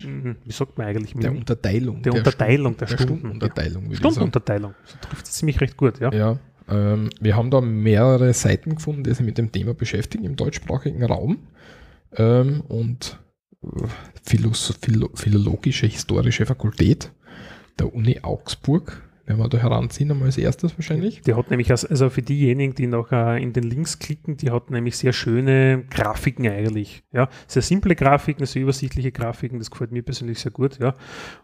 [0.00, 1.14] Wie sagt man eigentlich?
[1.14, 2.02] Der Unterteilung.
[2.02, 3.18] Der, der Unterteilung der, der Stunden.
[3.18, 3.94] Stundenunterteilung.
[3.94, 4.74] Stundenunterteilung.
[4.84, 6.12] So trifft es ziemlich recht gut, ja.
[6.12, 10.36] Ja, ähm, wir haben da mehrere Seiten gefunden, die sich mit dem Thema beschäftigen im
[10.36, 11.38] deutschsprachigen Raum.
[12.16, 13.18] Ähm, und
[13.62, 13.68] äh,
[14.22, 17.12] Philos Philo Philologische Historische Fakultät
[17.78, 21.22] der Uni Augsburg werden wir da heranziehen, einmal als erstes wahrscheinlich.
[21.22, 24.70] Die hat nämlich, also für diejenigen, die noch äh, in den Links klicken, die hat
[24.70, 27.04] nämlich sehr schöne Grafiken eigentlich.
[27.12, 30.94] Ja, sehr simple Grafiken, sehr übersichtliche Grafiken, das gefällt mir persönlich sehr gut, ja.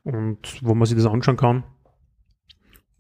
[0.03, 1.65] Und wo man sich das anschauen kann.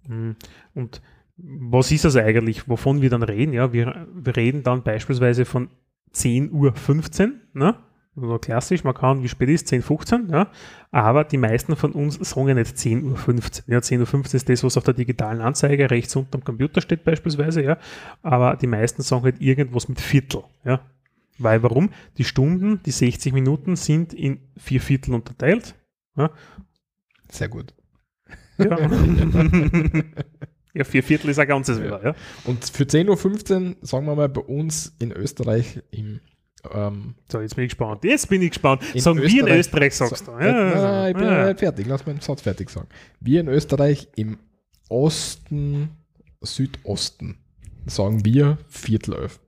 [0.09, 0.33] Mm,
[0.75, 1.03] und
[1.37, 3.53] was ist das eigentlich, wovon wir dann reden?
[3.53, 5.69] Ja, wir, wir reden dann beispielsweise von
[6.15, 7.77] 10.15 Uhr, ne?
[8.17, 10.51] Oder klassisch, man kann, wie spät ist, 10, 15, ja,
[10.91, 13.15] aber die meisten von uns sagen ja nicht 10.15 Uhr.
[13.67, 17.05] Ja, 10.15 Uhr ist das, was auf der digitalen Anzeige rechts unten am Computer steht
[17.05, 17.79] beispielsweise, ja,
[18.23, 20.81] aber die meisten sagen halt irgendwas mit Viertel, ja.
[21.39, 21.91] Weil warum?
[22.17, 25.75] Die Stunden, die 60 Minuten sind in vier Viertel unterteilt.
[26.17, 26.31] Ja.
[27.29, 27.75] Sehr gut.
[28.59, 28.79] Ja.
[30.75, 32.15] ja, vier Viertel ist ein ganzes wieder, ja.
[32.45, 36.21] Und für 10.15 Uhr, sagen wir mal, bei uns in Österreich im
[36.75, 38.05] ähm, so, jetzt bin ich gespannt.
[38.05, 38.83] Jetzt bin ich gespannt.
[38.95, 40.33] Sagen wir in Österreich, sagst du.
[40.33, 41.47] Ja, nein, nein, ich bin ja.
[41.49, 41.87] nicht fertig.
[41.87, 42.89] Lass meinen Satz fertig sagen.
[43.21, 44.39] Wir in Österreich im
[44.89, 45.91] Osten,
[46.43, 47.39] Südosten
[47.87, 49.41] sagen wir Viertel elf.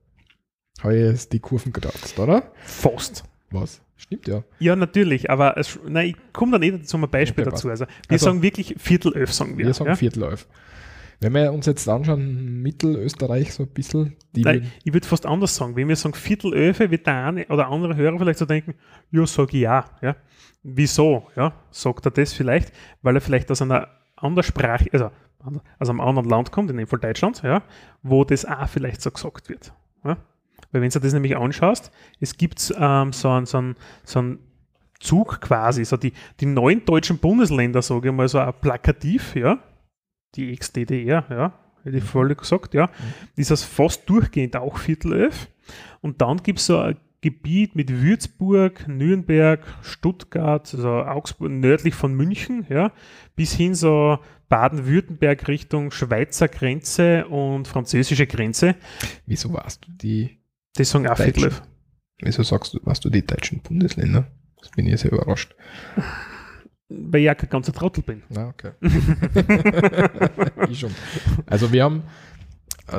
[0.81, 2.51] Habe ich jetzt die Kurven gedacht, oder?
[2.63, 3.23] Fast.
[3.51, 3.81] Was?
[3.97, 4.43] Stimmt ja.
[4.59, 7.69] Ja, natürlich, aber es, nein, ich komme da nicht zu einem Beispiel okay, dazu.
[7.69, 9.65] Also, wir also, sagen wirklich Viertel elf, sagen wir.
[9.65, 9.95] Wir sagen ja?
[9.95, 10.47] Viertel elf.
[11.21, 14.15] Wenn wir uns jetzt anschauen, Mittelösterreich so ein bisschen.
[14.35, 15.75] Nein, ich würde fast anders sagen.
[15.75, 18.75] Wenn wir sagen Viertelöfe, wird der eine oder andere Hörer vielleicht so denken,
[19.11, 20.15] ja, sage ich ja, ja.
[20.63, 21.27] Wieso?
[21.35, 25.11] Ja, sagt er das vielleicht, weil er vielleicht aus einer anderen Sprache, also
[25.79, 27.63] aus einem anderen Land kommt, in dem Fall Deutschland, ja,
[28.01, 29.73] wo das auch vielleicht so gesagt wird.
[30.03, 30.17] Ja?
[30.71, 34.39] Weil wenn du das nämlich anschaust, es gibt ähm, so einen so so ein
[34.99, 39.59] Zug quasi, so die, die neuen deutschen Bundesländer, sage ich mal, so Plakativ, ja,
[40.35, 42.89] die Ex-DDR, ja, hätte ich vorhin gesagt, ja.
[43.35, 45.47] Ist das fast durchgehend auch Viertel elf.
[46.01, 52.13] Und dann gibt es so ein Gebiet mit Würzburg, Nürnberg, Stuttgart, also Augsburg, nördlich von
[52.13, 52.93] München, ja,
[53.35, 58.75] bis hin so Baden-Württemberg Richtung Schweizer Grenze und französische Grenze.
[59.25, 60.39] Wieso warst du die?
[60.75, 61.51] Das sagen auch Viertel
[62.21, 64.27] Wieso sagst du, warst du die deutschen Bundesländer?
[64.59, 65.55] Das bin ich sehr überrascht.
[66.89, 68.23] Weil ich ja kein ganzer Trottel bin.
[68.29, 68.71] Na, okay.
[70.69, 70.91] ich schon.
[71.45, 72.03] Also wir haben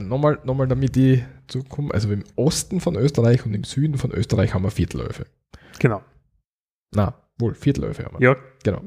[0.00, 4.54] nochmal, nochmal damit ich zukomme, also im Osten von Österreich und im Süden von Österreich
[4.54, 5.26] haben wir Viertelöfe.
[5.80, 6.02] Genau.
[6.94, 8.28] Na, wohl, Viertelöfe haben wir.
[8.28, 8.36] Ja.
[8.62, 8.82] Genau.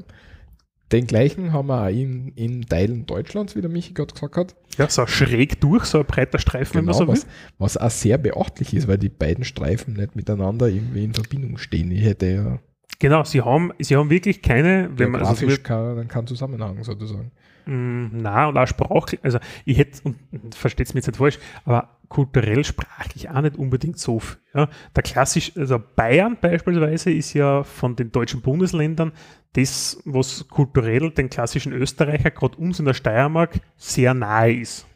[0.92, 4.54] Den gleichen haben wir auch in, in Teilen Deutschlands, wie der Michi gerade gesagt hat.
[4.78, 7.26] Ja, so schräg durch, so ein breiter Streifen, genau, wenn man so was,
[7.58, 11.90] was auch sehr beachtlich ist, weil die beiden Streifen nicht miteinander irgendwie in Verbindung stehen.
[11.90, 12.58] Ich hätte ja.
[13.04, 17.32] Genau, sie haben, sie haben wirklich keine, wenn man also keinen kein Zusammenhang sozusagen.
[17.66, 21.38] Mm, na, und auch sprachlich, also ich hätte, und versteht es mir jetzt nicht falsch,
[21.66, 24.38] aber kulturell sprachlich auch nicht unbedingt so viel.
[24.54, 24.70] Ja.
[24.96, 29.12] Der klassisch, also Bayern beispielsweise ist ja von den deutschen Bundesländern
[29.52, 34.86] das, was kulturell den klassischen Österreicher, gerade uns in der Steiermark, sehr nahe ist.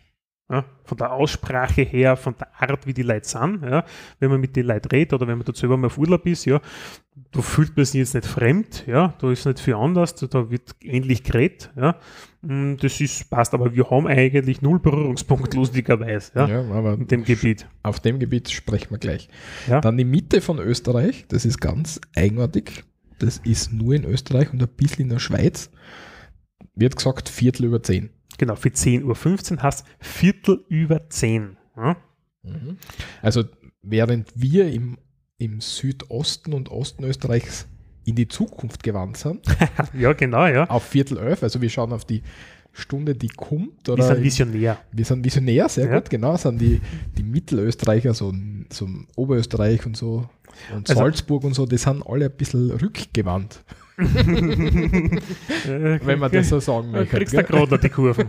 [0.50, 3.84] Ja, von der Aussprache her, von der Art, wie die Leute sind, ja,
[4.18, 6.46] wenn man mit den Leuten redet oder wenn man dort selber mal auf Urlaub ist,
[6.46, 6.58] ja,
[7.32, 10.74] da fühlt man sich jetzt nicht fremd, ja, da ist nicht viel anders, da wird
[10.80, 11.96] ähnlich geredet, ja,
[12.40, 17.06] mm, das ist, passt, aber wir haben eigentlich null Berührungspunkt, lustigerweise, ja, ja aber in
[17.06, 17.66] dem Gebiet.
[17.82, 19.28] Auf dem Gebiet sprechen wir gleich.
[19.66, 19.82] Ja.
[19.82, 22.84] Dann die Mitte von Österreich, das ist ganz eigenartig,
[23.18, 25.70] das ist nur in Österreich und ein bisschen in der Schweiz,
[26.74, 28.08] wird gesagt Viertel über zehn.
[28.38, 31.56] Genau, für 10.15 Uhr hast Viertel über 10.
[31.76, 31.96] Ja?
[32.42, 32.78] Mhm.
[33.20, 33.44] Also
[33.82, 34.98] während wir im,
[35.38, 37.66] im Südosten und Osten Österreichs
[38.04, 39.44] in die Zukunft gewandt sind.
[39.92, 40.68] ja, genau, ja.
[40.70, 42.22] Auf Viertel elf, also wir schauen auf die
[42.72, 43.88] Stunde, die kommt.
[43.88, 44.78] Oder wir sind visionär.
[44.92, 45.98] Wir sind visionär, sehr ja.
[45.98, 46.36] gut, genau.
[46.36, 46.80] Sind die,
[47.16, 48.32] die Mittelösterreicher, so,
[48.70, 50.28] so Oberösterreich und so
[50.74, 53.62] und also, Salzburg und so, die sind alle ein bisschen rückgewandt.
[56.04, 57.16] Wenn man das so sagen möchte.
[57.16, 58.28] Kriegst du gerade die Kurven.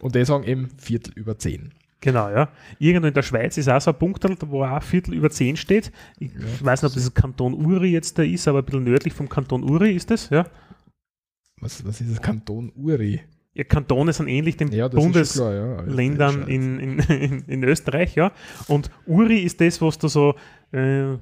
[0.00, 1.74] und die sagen eben Viertel über zehn.
[2.00, 2.48] Genau, ja.
[2.78, 5.92] Irgendwo in der Schweiz ist auch so ein Punkt, wo auch Viertel über zehn steht.
[6.18, 9.12] Ich ja, weiß nicht, ob das Kanton Uri jetzt da ist, aber ein bisschen nördlich
[9.12, 10.46] vom Kanton Uri ist das, ja.
[11.60, 13.20] Was, was ist das Kanton Uri?
[13.52, 16.46] Ja, Kantone sind ähnlich den ja, Bundesländern ja.
[16.46, 18.30] in, in, in, in, Österreich, ja.
[18.68, 20.36] Und Uri ist das, was da so
[20.72, 21.16] äh,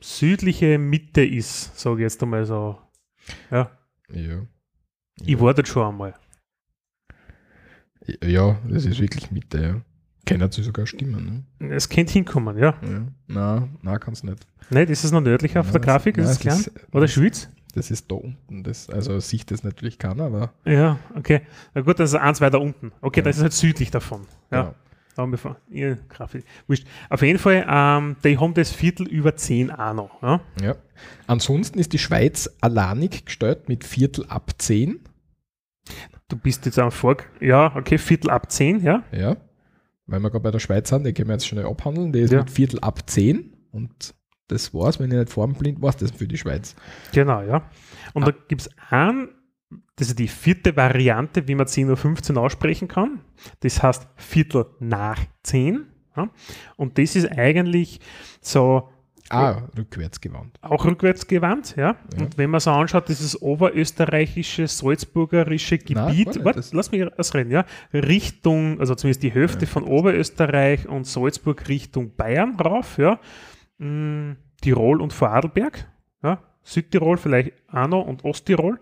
[0.00, 2.78] südliche Mitte ist, sage ich jetzt einmal so.
[3.50, 3.70] Ja.
[4.12, 4.46] Ja.
[5.24, 6.14] Ich war dort schon einmal.
[8.22, 9.80] Ja, das ist wirklich Mitte, ja.
[10.26, 11.74] Kann sie sogar stimmen, ne?
[11.74, 12.74] Es könnte hinkommen, ja.
[12.82, 13.06] ja.
[13.26, 14.46] Nein, nein, kann es nicht.
[14.70, 16.16] Nein, ist es noch nördlicher auf der Grafik?
[16.16, 16.64] Ist es klein?
[16.92, 17.48] Oder Schweiz?
[17.74, 18.62] Das ist da unten.
[18.62, 20.54] Das, also sieht das natürlich keiner, aber.
[20.64, 21.42] Ja, okay.
[21.74, 22.92] Na gut, das ist eins weiter unten.
[23.00, 23.24] Okay, ja.
[23.24, 24.22] das ist halt südlich davon.
[24.50, 24.74] Ja.
[25.16, 25.56] Genau.
[25.70, 26.44] Ja, Grafik.
[26.66, 26.86] Wurscht.
[27.08, 30.22] Auf jeden Fall, ähm, die haben das Viertel über 10 auch noch.
[30.22, 30.40] Ja?
[30.62, 30.76] ja.
[31.26, 35.00] Ansonsten ist die Schweiz alleinig gestellt mit Viertel ab 10.
[36.28, 37.16] Du bist jetzt am Vor.
[37.40, 39.02] Ja, okay, Viertel ab 10, ja.
[39.12, 39.36] Ja.
[40.06, 42.12] Weil wir gerade bei der Schweiz sind, die können wir jetzt schnell abhandeln.
[42.12, 42.40] Die ist ja.
[42.40, 44.14] mit Viertel ab 10 und
[44.48, 46.74] das war's, wenn ich nicht formblind war, das für die Schweiz.
[47.12, 47.70] Genau, ja.
[48.12, 48.26] Und ah.
[48.26, 49.28] da gibt es einen,
[49.96, 53.20] das ist die vierte Variante, wie man 10.15 Uhr aussprechen kann.
[53.60, 55.86] Das heißt Viertel nach 10.
[56.16, 56.30] Ja.
[56.76, 58.00] Und das ist eigentlich
[58.40, 58.90] so.
[59.30, 60.58] Ah, rückwärtsgewandt.
[60.60, 61.96] Auch rückwärtsgewandt, ja.
[62.16, 62.20] ja.
[62.20, 65.94] Und wenn man so anschaut, dieses oberösterreichische, salzburgerische Gebiet,
[66.36, 69.70] Nein, warte, lass mich ausreden, ja, Richtung, also zumindest die Hälfte ja.
[69.70, 73.18] von Oberösterreich und Salzburg Richtung Bayern rauf, ja,
[73.78, 75.88] mm, Tirol und Vorarlberg,
[76.22, 78.78] ja, Südtirol vielleicht auch noch und Osttirol.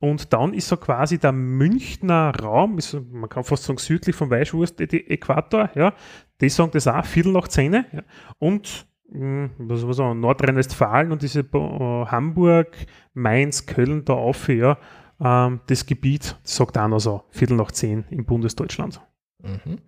[0.00, 4.30] Und dann ist so quasi der Münchner Raum, ist, man kann fast sagen südlich vom
[4.30, 5.92] Weißwurst-Äquator, ja,
[6.40, 7.84] die sagen das auch, Viertel nach Zähne.
[7.92, 8.02] Ja.
[8.38, 12.74] Und mh, mm, was sagen, Nordrhein-Westfalen und diese uh, Hamburg,
[13.12, 14.78] Mainz, Köln da auf, ja,
[15.20, 19.02] ähm, das Gebiet das sagt auch noch so, Viertel nach zehn im Bundesdeutschland.
[19.42, 19.78] Mhm.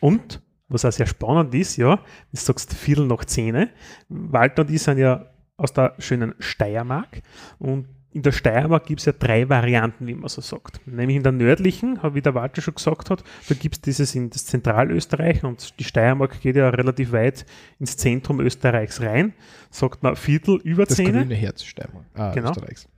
[0.00, 3.70] Und was auch sehr spannend ist, ja, du sagst Viertel nach Zähne.
[4.08, 5.26] Walter und ich sind ja
[5.58, 7.20] aus der schönen Steiermark
[7.58, 10.80] und in der Steiermark gibt es ja drei Varianten, wie man so sagt.
[10.86, 14.30] Nämlich in der nördlichen, wie der Walter schon gesagt hat, da gibt es dieses in
[14.30, 17.46] das Zentralösterreich und die Steiermark geht ja relativ weit
[17.78, 19.32] ins Zentrum Österreichs rein.
[19.70, 21.12] Sagt man Viertel über Zähne.
[21.12, 22.50] Das grüne Herz Steiermark, ah, genau.
[22.50, 22.88] Österreichs.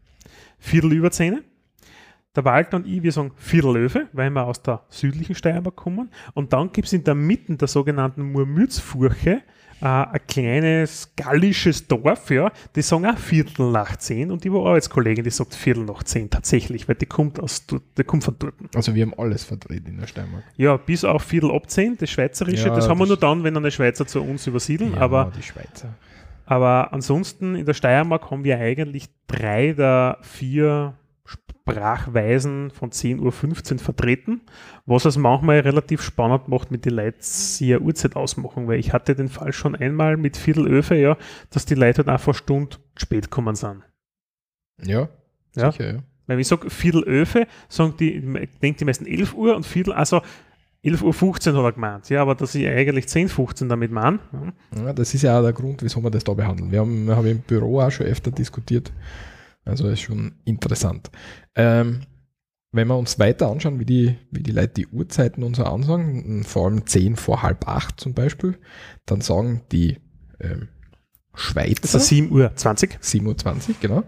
[0.59, 1.44] Viertel über Zähne.
[2.35, 6.11] der Walter und ich, wir sagen Viertelöwe, weil wir aus der südlichen Steiermark kommen.
[6.35, 9.42] Und dann gibt es in der Mitte der sogenannten Murmürzfurche
[9.85, 14.66] äh, ein kleines gallisches Dorf, ja, die sagen auch Viertel nach zehn und die war
[14.66, 18.55] Arbeitskollegin, die sagt Viertel nach zehn tatsächlich, weil die kommt aus die kommt von dort.
[18.75, 20.42] Also wir haben alles verdreht in der Steiermark.
[20.57, 23.57] Ja, bis auf Viertel ab zehn, das Schweizerische, ja, das haben wir nur dann, wenn
[23.57, 25.94] eine Schweizer zu uns übersiedeln, ja, aber die Schweizer.
[26.47, 30.94] Aber ansonsten in der Steiermark haben wir eigentlich drei der vier
[31.66, 34.42] Sprachweisen von 10.15 Uhr vertreten,
[34.85, 38.92] was es manchmal relativ spannend macht, mit den Leuten sie eine Uhrzeit ausmachen, weil ich
[38.92, 41.16] hatte den Fall schon einmal mit Viertelöfe, ja,
[41.48, 43.83] dass die Leute halt einfach Stunde spät kommen sind.
[44.85, 45.09] Ja,
[45.57, 45.72] ja.
[45.72, 46.03] sicher, ja.
[46.27, 48.20] Wenn ich sage Viertelöfe, sagen die,
[48.62, 50.20] denkt die meisten 11 Uhr und Viertel, also
[50.85, 54.18] 11.15 Uhr hat er gemeint, ja, aber dass ich eigentlich 10.15 Uhr damit meine.
[54.74, 54.85] Ja.
[54.85, 54.92] ja.
[54.92, 56.70] das ist ja auch der Grund, wieso wir das da behandeln.
[56.70, 58.92] Wir haben, wir haben im Büro auch schon öfter diskutiert.
[59.64, 61.11] Also ist schon interessant.
[61.55, 62.00] Ähm,
[62.72, 66.42] wenn wir uns weiter anschauen, wie die, wie die Leute die Uhrzeiten und so ansagen,
[66.44, 68.59] vor allem 10 vor halb 8 zum Beispiel,
[69.07, 69.98] dann sagen die
[70.40, 70.68] ähm,
[71.35, 71.83] Schweizer.
[71.83, 72.98] Also 7 Uhr 20.
[73.00, 74.03] 7 Uhr 20, genau.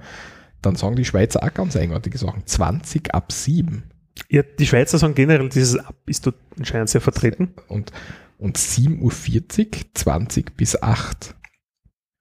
[0.62, 2.44] Dann sagen die Schweizer auch ganz eigenartige Sachen.
[2.44, 3.84] 20 ab 7.
[4.30, 7.54] Ja, die Schweizer sagen generell, dieses Ab ist dort anscheinend sehr vertreten.
[7.68, 7.92] Und,
[8.38, 11.34] und 7.40 Uhr 20 bis 8.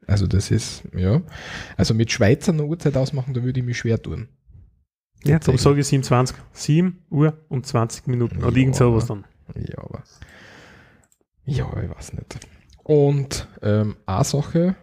[0.07, 1.21] Also das ist, ja.
[1.77, 4.27] Also mit Schweizer eine Uhrzeit ausmachen, da würde ich mich schwer tun.
[5.23, 6.37] Ja, darum sage ich 27.
[6.53, 8.37] 7 Uhr und 20 Minuten.
[8.37, 9.25] Oder ja, irgend sowas dann.
[9.55, 10.03] Ja, aber.
[11.45, 12.39] Ja, ich weiß nicht.
[12.83, 14.75] Und ähm, eine Sache,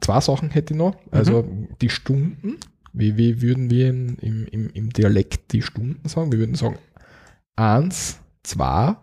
[0.00, 0.96] zwei Sachen hätte ich noch.
[1.10, 1.68] Also mhm.
[1.80, 2.58] die Stunden.
[2.92, 6.32] Wie, wie würden wir in, im, im, im Dialekt die Stunden sagen?
[6.32, 6.78] Wir würden sagen
[7.56, 8.96] 1, 2,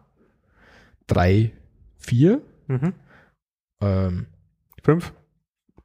[1.07, 1.51] 3,
[1.97, 2.41] 4,
[4.83, 5.13] 5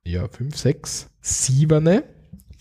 [0.08, 2.02] ja, 5, 6, 7.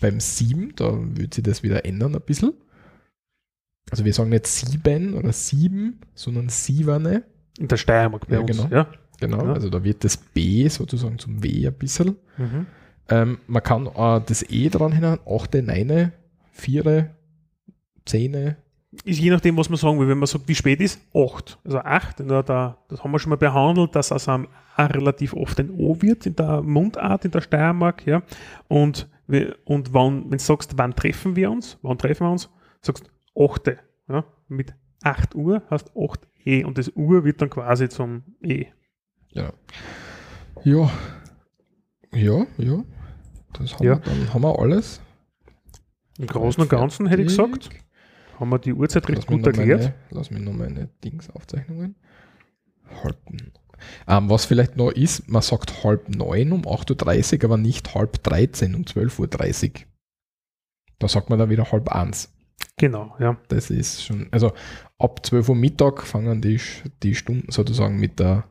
[0.00, 2.52] Beim 7, da würde sich das wieder ändern ein bisschen.
[3.90, 7.22] Also wir sagen nicht 7 oder 7, sondern 7.
[7.58, 8.68] In der Steiermark bei ja, uns, genau.
[8.70, 8.88] ja.
[9.20, 9.52] Genau, ja.
[9.54, 12.16] also da wird das B sozusagen zum W ein bisschen.
[12.36, 12.66] Mhm.
[13.08, 16.12] Ähm, man kann äh, das E dran hinein, 8, 9,
[16.52, 17.14] 4,
[18.04, 18.56] 10,
[19.04, 20.08] ist je nachdem, was man sagen will.
[20.08, 21.58] Wenn man sagt, wie spät ist, 8.
[21.64, 25.34] Also 8, da, da, das haben wir schon mal behandelt, dass aus einem A relativ
[25.34, 28.06] oft ein O wird in der Mundart, in der Steiermark.
[28.06, 28.22] Ja.
[28.68, 29.08] Und,
[29.64, 32.48] und wann, wenn du sagst, wann treffen wir uns, wann treffen wir uns,
[32.80, 33.78] sagst 8.
[34.08, 34.24] Ja.
[34.48, 38.66] Mit 8 Uhr hast 8 E und das Uhr wird dann quasi zum E.
[39.32, 39.52] Ja.
[40.64, 40.90] Ja.
[42.12, 42.84] Ja, ja.
[43.52, 43.96] Das haben ja.
[43.96, 45.00] wir, dann haben wir alles.
[46.18, 47.70] Im Großen und Ganzen hätte ich gesagt.
[48.38, 49.92] Haben wir die Uhrzeit recht gut erklärt?
[50.10, 51.96] Lass mich noch meine Dings-Aufzeichnungen.
[53.02, 53.16] Halb.
[54.06, 58.22] Ähm, was vielleicht noch ist, man sagt halb neun um 8.30 Uhr, aber nicht halb
[58.22, 59.80] 13 um 12.30 Uhr.
[60.98, 62.32] Da sagt man dann wieder halb eins.
[62.76, 63.36] Genau, ja.
[63.48, 64.52] Das ist schon, also
[64.98, 66.60] ab 12 Uhr Mittag fangen die,
[67.02, 68.44] die Stunden sozusagen mit der,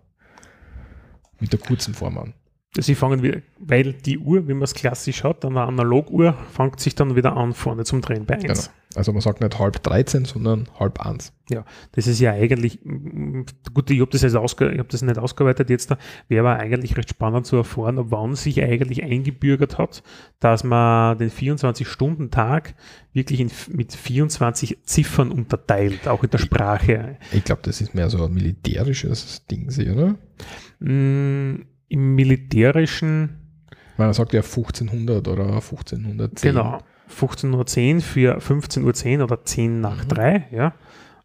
[1.40, 2.34] mit der kurzen Form an.
[2.78, 6.96] Sie fangen wieder, weil die Uhr, wie man es klassisch hat, eine Analoguhr, fängt sich
[6.96, 8.44] dann wieder an vorne zum Drehen bei 1.
[8.44, 8.60] Genau.
[8.98, 11.32] Also man sagt nicht halb 13, sondern halb 1.
[11.50, 12.80] Ja, das ist ja eigentlich,
[13.74, 15.96] gut, ich habe das, hab das nicht ausgearbeitet jetzt,
[16.28, 20.04] wäre aber eigentlich recht spannend zu erfahren, wann sich eigentlich eingebürgert hat,
[20.40, 22.76] dass man den 24-Stunden-Tag
[23.14, 27.18] wirklich in, mit 24 Ziffern unterteilt, auch in der Sprache.
[27.32, 30.16] Ich, ich glaube, das ist mehr so ein militärisches Ding, oder?
[30.80, 33.44] Mm, Im militärischen
[33.98, 36.52] man sagt ja 1500 oder 1510.
[36.52, 36.80] Genau.
[37.10, 40.08] 15.10 Uhr für 15.10 Uhr oder 10 nach mhm.
[40.10, 40.74] 3, ja.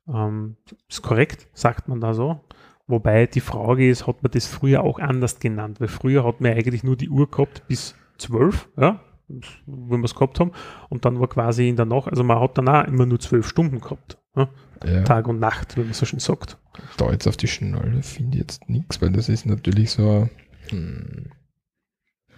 [0.08, 0.56] Ähm,
[0.88, 2.40] ist korrekt, sagt man da so.
[2.86, 5.80] Wobei die Frage ist, hat man das früher auch anders genannt?
[5.80, 10.14] Weil früher hat man eigentlich nur die Uhr gehabt bis 12, ja, wenn wir es
[10.14, 10.52] gehabt haben.
[10.88, 13.46] Und dann war quasi in der Nacht, also man hat dann auch immer nur 12
[13.46, 14.18] Stunden gehabt.
[14.36, 14.48] Ja?
[14.84, 15.04] Ja.
[15.04, 16.58] Tag und Nacht, wenn man so schön sagt.
[16.96, 20.28] Da jetzt auf die Schnelle finde ich jetzt nichts, weil das ist natürlich so,
[20.68, 21.30] hm,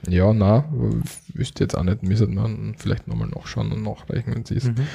[0.08, 0.64] ja, na,
[1.32, 4.68] wüsste jetzt auch nicht, müsste man vielleicht nochmal nachschauen und nachrechnen, wenn es ist.
[4.68, 4.86] Mhm.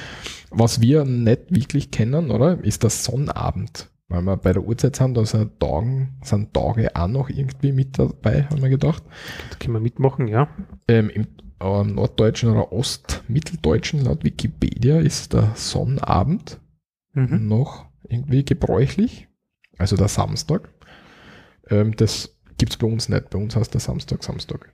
[0.50, 3.90] Was wir nicht wirklich kennen, oder, ist der Sonnabend.
[4.08, 7.96] Weil wir bei der Uhrzeit sind, da sind Tage, sind Tage auch noch irgendwie mit
[7.96, 9.04] dabei, haben wir gedacht.
[9.50, 10.48] Das können wir mitmachen, ja.
[10.88, 11.26] Ähm, Im
[11.60, 16.58] äh, norddeutschen oder ostmitteldeutschen, laut Wikipedia, ist der Sonnabend
[17.12, 17.46] mhm.
[17.46, 19.28] noch irgendwie gebräuchlich.
[19.78, 20.70] Also der Samstag.
[21.68, 23.30] Ähm, das gibt es bei uns nicht.
[23.30, 24.72] Bei uns heißt der Samstag Samstag.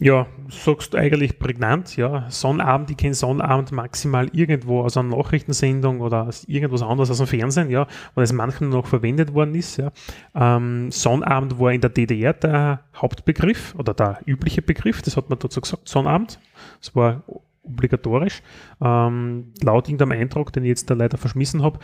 [0.00, 2.30] Ja, sagst du eigentlich prägnant, ja.
[2.30, 7.26] Sonnabend, ich kenne Sonnabend maximal irgendwo aus einer Nachrichtensendung oder aus irgendwas anderes aus dem
[7.26, 9.90] Fernsehen, ja, weil es manchmal noch verwendet worden ist, ja.
[10.34, 15.38] Ähm, Sonnabend war in der DDR der Hauptbegriff oder der übliche Begriff, das hat man
[15.38, 16.38] dazu gesagt, Sonnabend.
[16.80, 17.22] Es war
[17.66, 18.42] obligatorisch.
[18.80, 21.80] Ähm, laut irgendeinem Eindruck, den ich jetzt da leider verschmissen habe,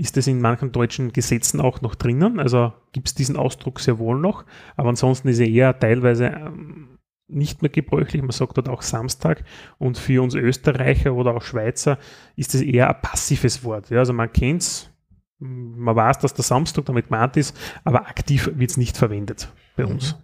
[0.00, 2.40] ist das in manchen deutschen Gesetzen auch noch drinnen.
[2.40, 4.46] Also gibt es diesen Ausdruck sehr wohl noch.
[4.76, 6.98] Aber ansonsten ist er eher teilweise ähm,
[7.28, 8.22] nicht mehr gebräuchlich.
[8.22, 9.44] Man sagt dort auch Samstag.
[9.76, 11.98] Und für uns Österreicher oder auch Schweizer
[12.34, 13.90] ist es eher ein passives Wort.
[13.90, 14.90] Ja, also man kennt es,
[15.38, 19.84] man weiß, dass der Samstag damit gemeint ist, aber aktiv wird es nicht verwendet bei
[19.84, 20.16] uns.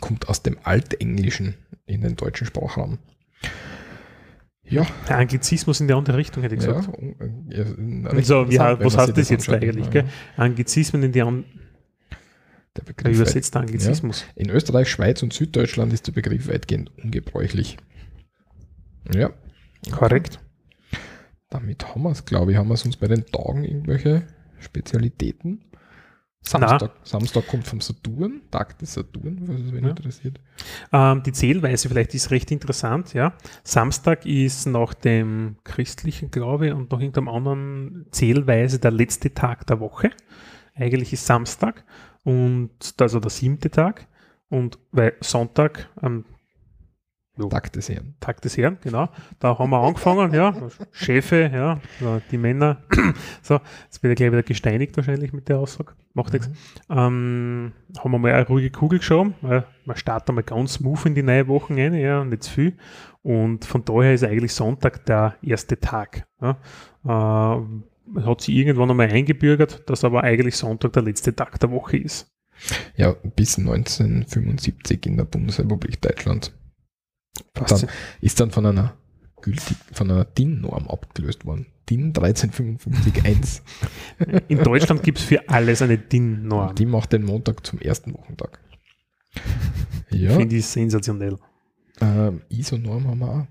[0.00, 1.54] Kommt aus dem Altenglischen
[1.86, 2.98] in den deutschen Sprachraum.
[4.72, 4.86] Ja.
[5.08, 6.88] Der Anglizismus in der andere Richtung, hätte ich gesagt.
[7.50, 9.92] Ja, ja, so, wie, was heißt das jetzt eigentlich?
[9.92, 10.04] Ja.
[10.36, 11.44] Anglizismen in die andere
[12.76, 14.24] der Begriff übersetzt Anglizismus.
[14.34, 14.42] Ja.
[14.42, 17.76] In Österreich, Schweiz und Süddeutschland ist der Begriff weitgehend ungebräuchlich.
[19.14, 19.30] Ja.
[19.90, 20.40] Korrekt.
[21.50, 22.56] Damit haben wir es, glaube ich.
[22.56, 24.26] Haben wir es uns bei den Tagen irgendwelche
[24.58, 25.60] Spezialitäten?
[26.44, 29.90] Samstag, Samstag kommt vom Saturn, Tag des Saturn, was es wen ja.
[29.90, 30.40] interessiert.
[30.92, 33.34] Ähm, die Zählweise vielleicht ist recht interessant, ja.
[33.62, 39.78] Samstag ist nach dem christlichen Glaube und nach irgendeinem anderen Zählweise der letzte Tag der
[39.80, 40.10] Woche.
[40.74, 41.84] Eigentlich ist Samstag
[42.24, 44.08] und also der siebte Tag
[44.48, 46.24] und weil Sonntag am
[47.38, 47.48] Jo.
[47.48, 48.14] Tag des Herrn.
[48.20, 49.08] Tag des Herrn, genau.
[49.38, 50.54] Da haben wir angefangen, ja.
[50.90, 51.80] Chefe, ja,
[52.30, 52.82] die Männer.
[53.42, 55.94] So, jetzt wird er gleich wieder gesteinigt wahrscheinlich mit der Aussage.
[56.12, 56.48] Macht nichts.
[56.48, 56.54] Mhm.
[56.90, 61.14] Ähm, haben wir mal eine ruhige Kugel geschoben, weil man startet mal ganz smooth in
[61.14, 62.76] die neue Woche rein, ja, nicht zu viel.
[63.22, 66.26] Und von daher ist eigentlich Sonntag der erste Tag.
[66.40, 66.58] Ja.
[67.04, 71.96] Äh, hat sich irgendwann einmal eingebürgert, dass aber eigentlich Sonntag der letzte Tag der Woche
[71.96, 72.30] ist.
[72.96, 76.52] Ja, bis 1975 in der Bundesrepublik Deutschland.
[77.54, 77.88] Dann
[78.20, 78.94] ist dann von einer
[79.40, 81.66] gültig, von einer DIN-Norm abgelöst worden.
[81.88, 83.62] DIN 13551.
[84.48, 86.74] In Deutschland gibt es für alles eine DIN-Norm.
[86.74, 88.60] Die macht den Montag zum ersten Wochentag.
[90.10, 90.30] Ja.
[90.36, 91.36] Finde ich sensationell.
[92.00, 93.46] Ähm, ISO-Norm haben wir auch.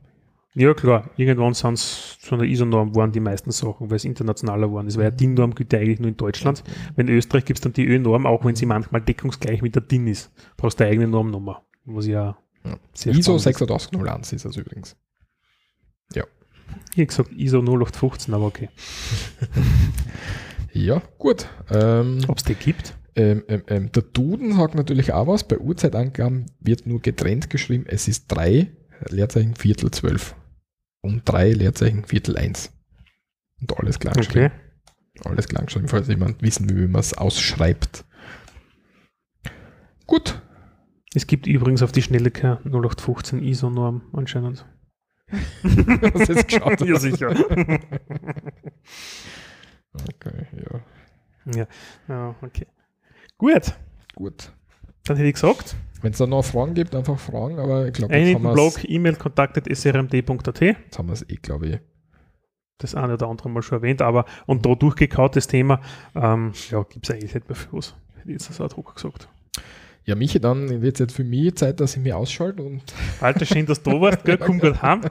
[0.54, 1.10] Ja, klar.
[1.16, 4.86] Irgendwann sind es von der ISO-Norm waren die meisten Sachen, weil es internationaler waren.
[4.86, 6.64] Das war ja DIN-Norm gilt ja eigentlich nur in Deutschland.
[6.96, 9.82] Wenn in Österreich gibt es dann die Ö-Norm, auch wenn sie manchmal deckungsgleich mit der
[9.82, 10.32] DIN ist.
[10.58, 11.64] Brauchst du eine eigene Normnummer.
[11.86, 13.12] Was ja ja.
[13.12, 14.96] ISO 8601 ist das übrigens.
[16.14, 16.24] Ja.
[16.92, 18.70] Ich habe gesagt ISO 0815, aber okay.
[20.74, 21.48] ja, gut.
[21.70, 22.96] Ähm, Ob es die gibt?
[23.16, 25.46] Ähm, ähm, ähm, der Duden sagt natürlich auch was.
[25.48, 27.86] Bei Uhrzeitangaben wird nur getrennt geschrieben.
[27.88, 28.72] Es ist 3
[29.10, 30.36] Leerzeichen Viertel 12
[31.02, 32.72] und 3 Leerzeichen Viertel 1.
[33.60, 34.52] Und alles klar geschrieben.
[34.54, 35.30] Okay.
[35.30, 38.06] Alles klar geschrieben, falls jemand wissen will, wie man es ausschreibt.
[40.08, 40.42] Gut,
[41.14, 44.66] es gibt übrigens auf die Schnelle keine 0815 ISO-Norm anscheinend.
[45.32, 46.82] Hast du jetzt geschaut?
[46.82, 47.30] ja, sicher.
[49.94, 50.82] okay, ja.
[51.56, 51.68] Ja,
[52.08, 52.68] ja okay.
[53.38, 53.74] Gut.
[54.16, 54.52] Gut.
[55.06, 55.76] Dann hätte ich gesagt.
[56.02, 59.16] Wenn es da noch Fragen gibt, einfach fragen, aber ich glaube, jetzt haben Blog, E-Mail,
[59.16, 60.62] kontaktet srmd.at.
[60.62, 61.80] Jetzt haben wir es eh, glaube ich.
[62.80, 65.80] Das eine oder andere mal schon erwähnt, aber und da durchgekaut das Thema,
[66.16, 67.96] ähm, ja, gibt es eigentlich nicht mehr für was.
[68.16, 69.30] Hätte ich jetzt das auch Druck gesagt.
[70.06, 72.64] Ja, Michi, dann wird es jetzt für mich Zeit, dass ich mich ausschalte.
[72.64, 72.82] Und
[73.22, 74.38] Alter, schön, dass du da warst, gell?
[74.38, 75.02] komm gut heim.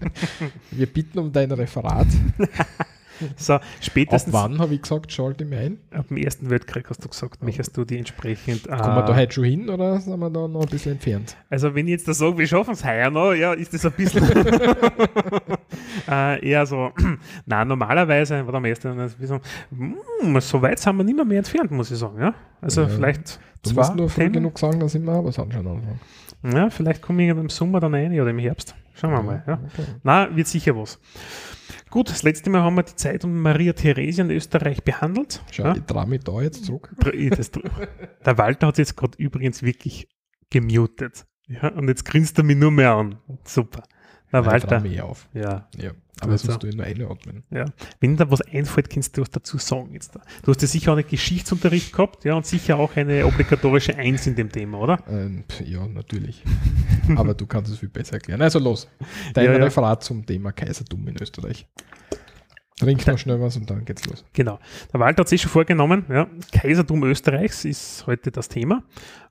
[0.70, 2.06] Wir bitten um dein Referat.
[3.36, 4.34] So, spätestens.
[4.34, 5.78] Ab wann habe ich gesagt, schalte ich mich ein?
[5.92, 8.68] Ab dem Ersten Weltkrieg hast du gesagt, möchtest du die entsprechend.
[8.68, 11.36] Kommen wir da heute schon hin oder sind wir da noch ein bisschen entfernt?
[11.50, 13.92] Also, wenn ich jetzt das sage, wir schaffen es heuer noch, ja, ist das ein
[13.92, 14.22] bisschen
[16.08, 16.92] äh, eher so.
[17.46, 19.40] Nein, normalerweise war der Erste, so,
[20.40, 22.20] so weit sind wir nicht mehr, mehr entfernt, muss ich sagen.
[22.20, 22.34] Ja?
[22.60, 22.88] Also, ja.
[22.88, 23.38] vielleicht
[23.68, 26.00] Du musst nur früh genug sagen, dass ich mir was anschauen anfangen.
[26.44, 28.74] Ja, vielleicht komme ich im Sommer dann rein oder im Herbst.
[28.94, 29.42] Schauen wir mal.
[29.46, 29.54] Ja.
[29.54, 29.88] Okay.
[30.02, 30.98] Na, wird sicher was.
[31.96, 35.42] Gut, das letzte Mal haben wir die Zeit um Maria Theresia in Österreich behandelt.
[35.50, 35.76] Schau, ja?
[35.76, 36.94] ich traue mich da jetzt zurück.
[37.00, 40.06] der Walter hat jetzt gerade übrigens wirklich
[40.50, 41.24] gemutet.
[41.46, 43.18] Ja, und jetzt grinst er mich nur mehr an.
[43.44, 43.82] Super.
[44.30, 44.84] Na, Nein, Walter.
[44.84, 45.26] Ich auf.
[45.32, 45.70] Ja.
[45.78, 45.92] ja.
[46.20, 47.42] Aber also, sonst du nur einatmen.
[47.50, 47.66] Ja.
[48.00, 50.14] Wenn da was einfällt, kannst du was dazu sagen jetzt.
[50.14, 50.22] Da.
[50.42, 54.26] Du hast ja sicher auch einen Geschichtsunterricht gehabt, ja, und sicher auch eine obligatorische Eins
[54.26, 54.98] in dem Thema, oder?
[55.08, 56.42] Ähm, ja, natürlich.
[57.16, 58.40] Aber du kannst es viel besser erklären.
[58.40, 58.88] Also los.
[59.34, 60.06] Dein ja, Referat ja.
[60.06, 61.66] zum Thema Kaisertum in Österreich.
[62.78, 64.24] Trink noch schnell was und dann geht's los.
[64.34, 64.58] Genau.
[64.92, 68.82] Der Walter hat sich schon vorgenommen, ja, Kaisertum Österreichs ist heute das Thema.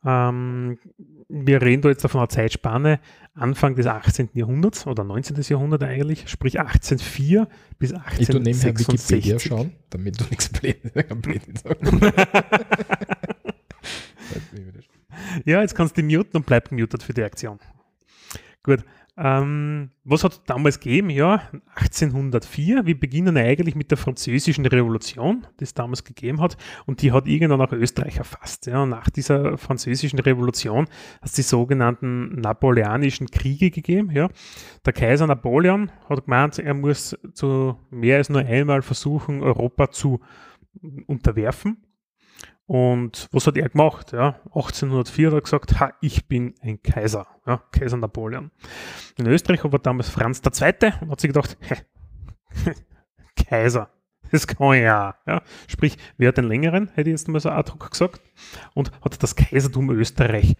[0.04, 0.80] Ähm,
[1.46, 3.00] wir reden da jetzt von einer Zeitspanne
[3.34, 4.30] Anfang des 18.
[4.34, 5.36] Jahrhunderts oder 19.
[5.42, 7.48] Jahrhundert eigentlich, sprich 1804
[7.80, 9.18] bis 1866.
[9.18, 10.92] Ich Wikipedia schauen, damit du nichts Blödes
[15.46, 17.60] Ja, jetzt kannst du muten und bleib gemutet für die Aktion.
[18.64, 18.86] Gut.
[19.18, 21.10] Ähm, was hat es damals gegeben?
[21.10, 21.42] Ja,
[21.76, 22.86] 1804.
[22.86, 26.58] Wir beginnen eigentlich mit der französischen Revolution, die es damals gegeben hat.
[26.86, 28.66] Und die hat irgendwann auch Österreich erfasst.
[28.66, 28.86] Ja.
[28.86, 30.88] nach dieser französischen Revolution
[31.22, 34.12] hat es die sogenannten napoleonischen Kriege gegeben.
[34.12, 34.28] Ja.
[34.86, 40.20] Der Kaiser Napoleon hat gemeint, er muss zu mehr als nur einmal versuchen, Europa zu
[41.08, 41.85] unterwerfen.
[42.68, 44.12] Und was hat er gemacht?
[44.12, 48.52] Ja, 1804 hat er gesagt, ha, ich bin ein Kaiser, ja, Kaiser Napoleon.
[49.18, 50.92] In Österreich war damals Franz II.
[51.02, 51.76] und hat sich gedacht, hä,
[53.36, 53.90] Kaiser,
[54.32, 55.16] das kann ja.
[55.28, 55.42] ja.
[55.68, 58.22] Sprich, wer hat den längeren, hätte ich jetzt mal so ad hoc gesagt,
[58.74, 60.56] und hat das Kaisertum Österreich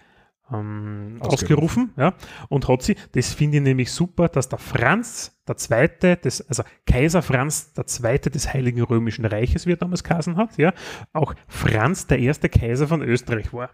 [0.52, 1.92] ähm, ausgerufen.
[1.98, 2.14] ja,
[2.50, 6.64] und hat sie, das finde ich nämlich super, dass der Franz der Zweite, des, also
[6.86, 10.74] Kaiser Franz der Zweite des Heiligen Römischen Reiches, wie er damals geheißen hat, ja,
[11.14, 13.70] auch Franz der erste Kaiser von Österreich war.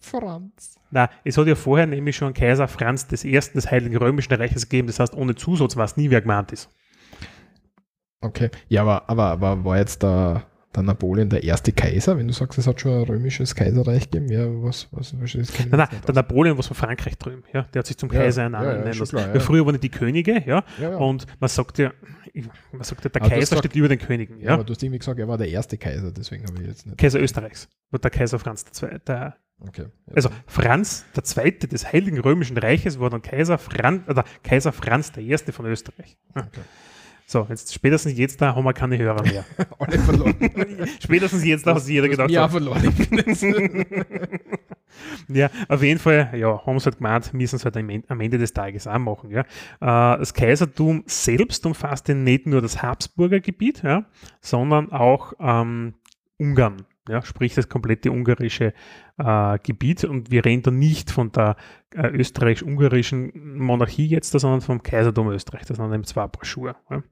[0.00, 0.78] Franz.
[0.90, 4.68] Na, es hat ja vorher nämlich schon Kaiser Franz des Ersten des Heiligen Römischen Reiches
[4.68, 6.70] gegeben, das heißt, ohne Zusatz weiß nie, wer gemeint ist.
[8.22, 12.32] Okay, ja, aber, aber, aber war jetzt der der Napoleon der erste Kaiser, wenn du
[12.32, 15.88] sagst, es hat schon ein römisches Kaiserreich gegeben, ja, was, was, was ist Nein, nein,
[16.06, 18.86] der Napoleon war von Frankreich drüben, ja, der hat sich zum Kaiser ja, ja, nennen
[18.86, 19.06] lassen.
[19.06, 19.40] Klar, ja.
[19.40, 20.64] Früher waren die Könige, ja,
[20.96, 21.92] und man sagt ja,
[22.72, 24.54] man sagt ja, der aber Kaiser steht über den Königen, ja.
[24.54, 26.98] Aber du hast irgendwie gesagt, er war der erste Kaiser, deswegen habe ich jetzt nicht.
[26.98, 28.98] Kaiser Österreichs, war der Kaiser Franz II.
[29.08, 34.24] Der, okay, also Franz der Zweite des Heiligen Römischen Reiches war dann Kaiser Franz, oder
[34.44, 36.16] Kaiser Franz der Erste von Österreich.
[36.32, 36.60] Okay.
[37.30, 39.44] So, jetzt spätestens jetzt da haben wir keine Hörer mehr.
[39.78, 40.34] Alle verloren.
[41.00, 42.28] spätestens jetzt da hat sich jeder gedacht.
[42.28, 42.58] Ja, so.
[42.58, 42.82] verloren.
[45.28, 48.52] ja, auf jeden Fall, ja, haben sie halt gemeint, müssen es halt am Ende des
[48.52, 49.30] Tages auch machen.
[49.30, 49.42] Ja.
[49.42, 54.06] Äh, das Kaisertum selbst umfasste nicht nur das Habsburger Gebiet, ja,
[54.40, 55.94] sondern auch ähm,
[56.36, 56.78] Ungarn.
[57.08, 58.74] Ja, sprich das komplette ungarische
[59.18, 60.02] äh, Gebiet.
[60.02, 61.54] Und wir reden da nicht von der
[61.94, 65.64] äh, österreichisch-ungarischen Monarchie jetzt, sondern vom Kaisertum Österreich.
[65.66, 66.74] Das sind eben zwei Schuhe.
[66.90, 67.04] Ja.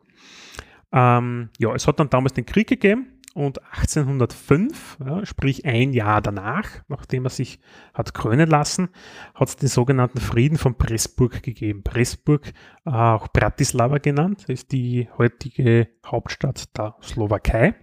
[0.92, 6.20] Ähm, ja, es hat dann damals den Krieg gegeben und 1805, ja, sprich ein Jahr
[6.20, 7.60] danach, nachdem er sich
[7.94, 8.88] hat krönen lassen,
[9.34, 11.82] hat es den sogenannten Frieden von Pressburg gegeben.
[11.84, 12.48] Pressburg,
[12.84, 17.74] äh, auch Bratislava genannt, ist die heutige Hauptstadt der Slowakei.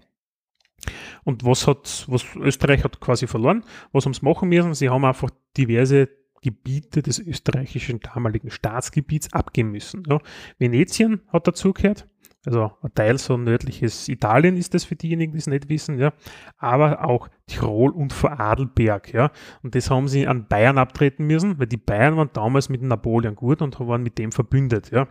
[1.24, 3.64] Und was hat, was Österreich hat quasi verloren?
[3.92, 4.74] Was haben sie machen müssen?
[4.74, 6.10] Sie haben einfach diverse
[6.42, 10.04] Gebiete des österreichischen damaligen Staatsgebiets abgeben müssen.
[10.08, 10.20] Ja.
[10.60, 12.08] Venetien hat dazugehört,
[12.46, 16.14] also ein Teil so nördliches Italien ist das für diejenigen, die es nicht wissen, ja.
[16.58, 19.32] Aber auch Tirol und Vorarlberg, ja.
[19.64, 23.36] Und das haben sie an Bayern abtreten müssen, weil die Bayern waren damals mit Napoleon
[23.36, 25.08] gut und waren mit dem verbündet, ja.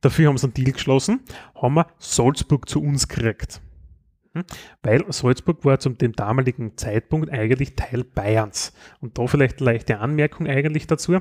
[0.00, 1.20] Dafür haben sie einen Deal geschlossen,
[1.54, 3.60] haben wir Salzburg zu uns gekriegt.
[4.34, 4.44] Hm?
[4.82, 8.72] Weil Salzburg war zum dem damaligen Zeitpunkt eigentlich Teil Bayerns.
[9.00, 11.18] Und da vielleicht eine leichte Anmerkung eigentlich dazu,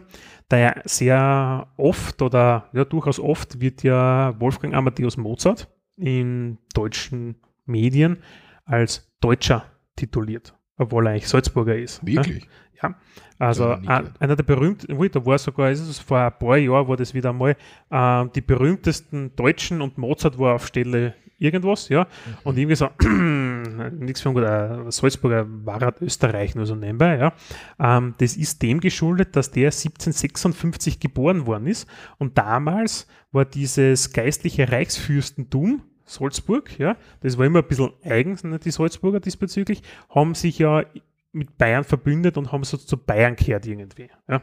[0.48, 7.36] da ja sehr oft oder ja durchaus oft wird ja Wolfgang Amadeus Mozart in deutschen
[7.66, 8.18] Medien
[8.66, 12.06] als Deutscher tituliert, obwohl er eigentlich Salzburger ist.
[12.06, 12.48] Wirklich?
[12.82, 12.96] Ja.
[13.38, 16.96] Also ein, einer der berühmten, da war sogar, ist es vor ein paar Jahren, war
[16.96, 17.56] das wieder mal,
[17.90, 22.04] äh, die berühmtesten Deutschen und Mozart war auf Stelle irgendwas, ja.
[22.04, 22.34] Mhm.
[22.44, 22.90] Und irgendwie so,
[23.98, 27.34] nichts von der Salzburger Warat Österreich nur so nebenbei, ja.
[27.80, 31.88] Ähm, das ist dem geschuldet, dass der 1756 geboren worden ist
[32.20, 38.72] und damals war dieses geistliche Reichsfürstentum, Salzburg, ja, das war immer ein bisschen eigen, die
[38.72, 40.84] Salzburger diesbezüglich, haben sich ja
[41.32, 44.42] mit Bayern verbündet und haben so zu Bayern gehört irgendwie, ja.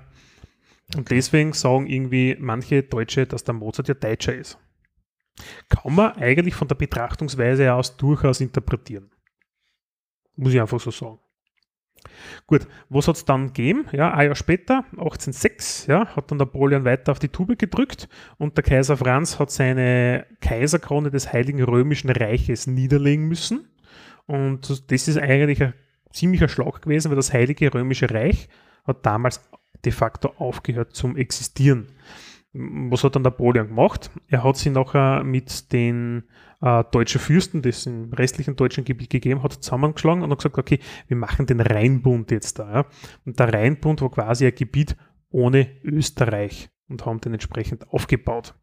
[0.97, 4.59] Und deswegen sagen irgendwie manche Deutsche, dass der Mozart ja Deutscher ist
[5.69, 9.11] kann man eigentlich von der Betrachtungsweise aus durchaus interpretieren.
[10.37, 11.19] Muss ich einfach so sagen.
[12.47, 13.87] Gut, was hat es dann gegeben?
[13.93, 18.09] Ja, ein Jahr später, 1806, ja, hat dann Napoleon weiter auf die Tube gedrückt
[18.39, 23.69] und der Kaiser Franz hat seine Kaiserkrone des Heiligen Römischen Reiches niederlegen müssen.
[24.27, 25.75] Und das ist eigentlich ein
[26.13, 28.49] ziemlicher Schlag gewesen, weil das Heilige Römische Reich
[28.87, 29.41] hat damals
[29.85, 31.89] de facto aufgehört zum Existieren
[32.53, 34.11] was hat dann Napoleon gemacht?
[34.27, 36.25] Er hat sich nachher mit den
[36.61, 40.59] äh, deutschen Fürsten, die es im restlichen deutschen Gebiet gegeben hat, zusammengeschlagen und hat gesagt,
[40.59, 42.73] okay, wir machen den Rheinbund jetzt da.
[42.73, 42.87] Ja?
[43.25, 44.97] Und der Rheinbund war quasi ein Gebiet
[45.31, 48.55] ohne Österreich und haben den entsprechend aufgebaut.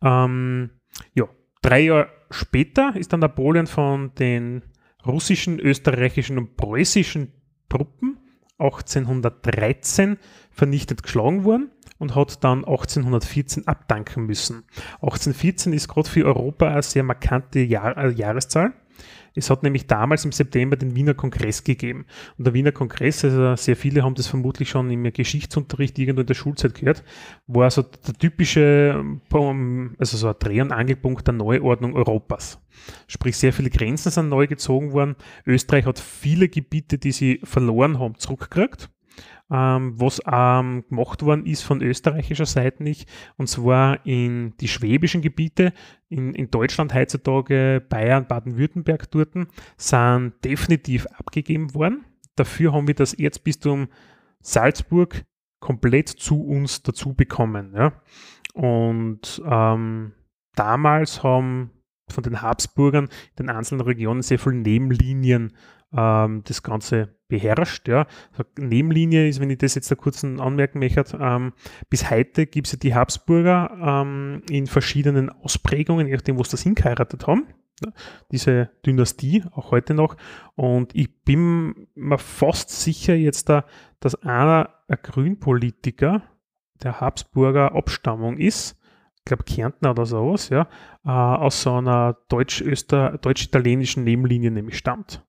[0.00, 0.70] Ähm,
[1.14, 1.28] ja,
[1.60, 4.62] drei Jahre später ist dann Napoleon von den
[5.04, 7.32] russischen, österreichischen und preußischen
[7.68, 8.18] Truppen
[8.58, 10.18] 1813
[10.50, 14.64] vernichtet geschlagen worden und hat dann 1814 abdanken müssen.
[15.02, 18.72] 1814 ist gerade für Europa eine sehr markante Jahr, äh, Jahreszahl,
[19.34, 22.06] Es hat nämlich damals im September den Wiener Kongress gegeben.
[22.38, 26.26] Und der Wiener Kongress, also sehr viele haben das vermutlich schon im Geschichtsunterricht irgendwo in
[26.26, 27.04] der Schulzeit gehört,
[27.46, 29.04] war so der typische,
[29.98, 32.60] also so ein Dreh- und Angelpunkt der Neuordnung Europas.
[33.06, 35.14] Sprich, sehr viele Grenzen sind neu gezogen worden.
[35.46, 38.90] Österreich hat viele Gebiete, die sie verloren haben, zurückgekriegt
[39.50, 45.22] ähm, was ähm, gemacht worden ist von österreichischer Seite nicht, und zwar in die schwäbischen
[45.22, 45.72] Gebiete,
[46.08, 49.30] in, in Deutschland heutzutage, Bayern, Baden-Württemberg dort,
[49.76, 52.04] sind definitiv abgegeben worden.
[52.36, 53.88] Dafür haben wir das Erzbistum
[54.40, 55.24] Salzburg
[55.60, 57.72] komplett zu uns dazu bekommen.
[57.74, 57.92] Ja?
[58.54, 60.12] Und ähm,
[60.54, 61.70] damals haben
[62.12, 65.52] von den Habsburgern in den einzelnen Regionen sehr viele Nebenlinien
[65.92, 67.88] ähm, das Ganze beherrscht.
[67.88, 68.06] Ja.
[68.58, 71.52] Nebenlinie ist, wenn ich das jetzt da kurz anmerken möchte, ähm,
[71.90, 76.52] bis heute gibt es ja die Habsburger ähm, in verschiedenen Ausprägungen, je nachdem, wo sie
[76.52, 77.46] das hingeheiratet haben.
[77.84, 77.92] Ja,
[78.32, 80.16] diese Dynastie, auch heute noch.
[80.56, 83.64] Und ich bin mir fast sicher jetzt da,
[84.00, 86.22] dass einer ein Grünpolitiker
[86.82, 88.77] der Habsburger Abstammung ist,
[89.28, 90.68] glaube Kärntner oder sowas, ja,
[91.04, 95.24] äh, aus so einer deutsch-italienischen Nebenlinie nämlich stammt.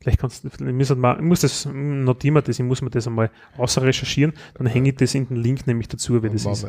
[0.00, 3.30] Vielleicht kannst du, muss, mal, muss das, notieren wir das, ich muss mir das einmal
[3.56, 6.66] außer recherchieren, dann hänge ich das in den Link nämlich dazu, wie das ist.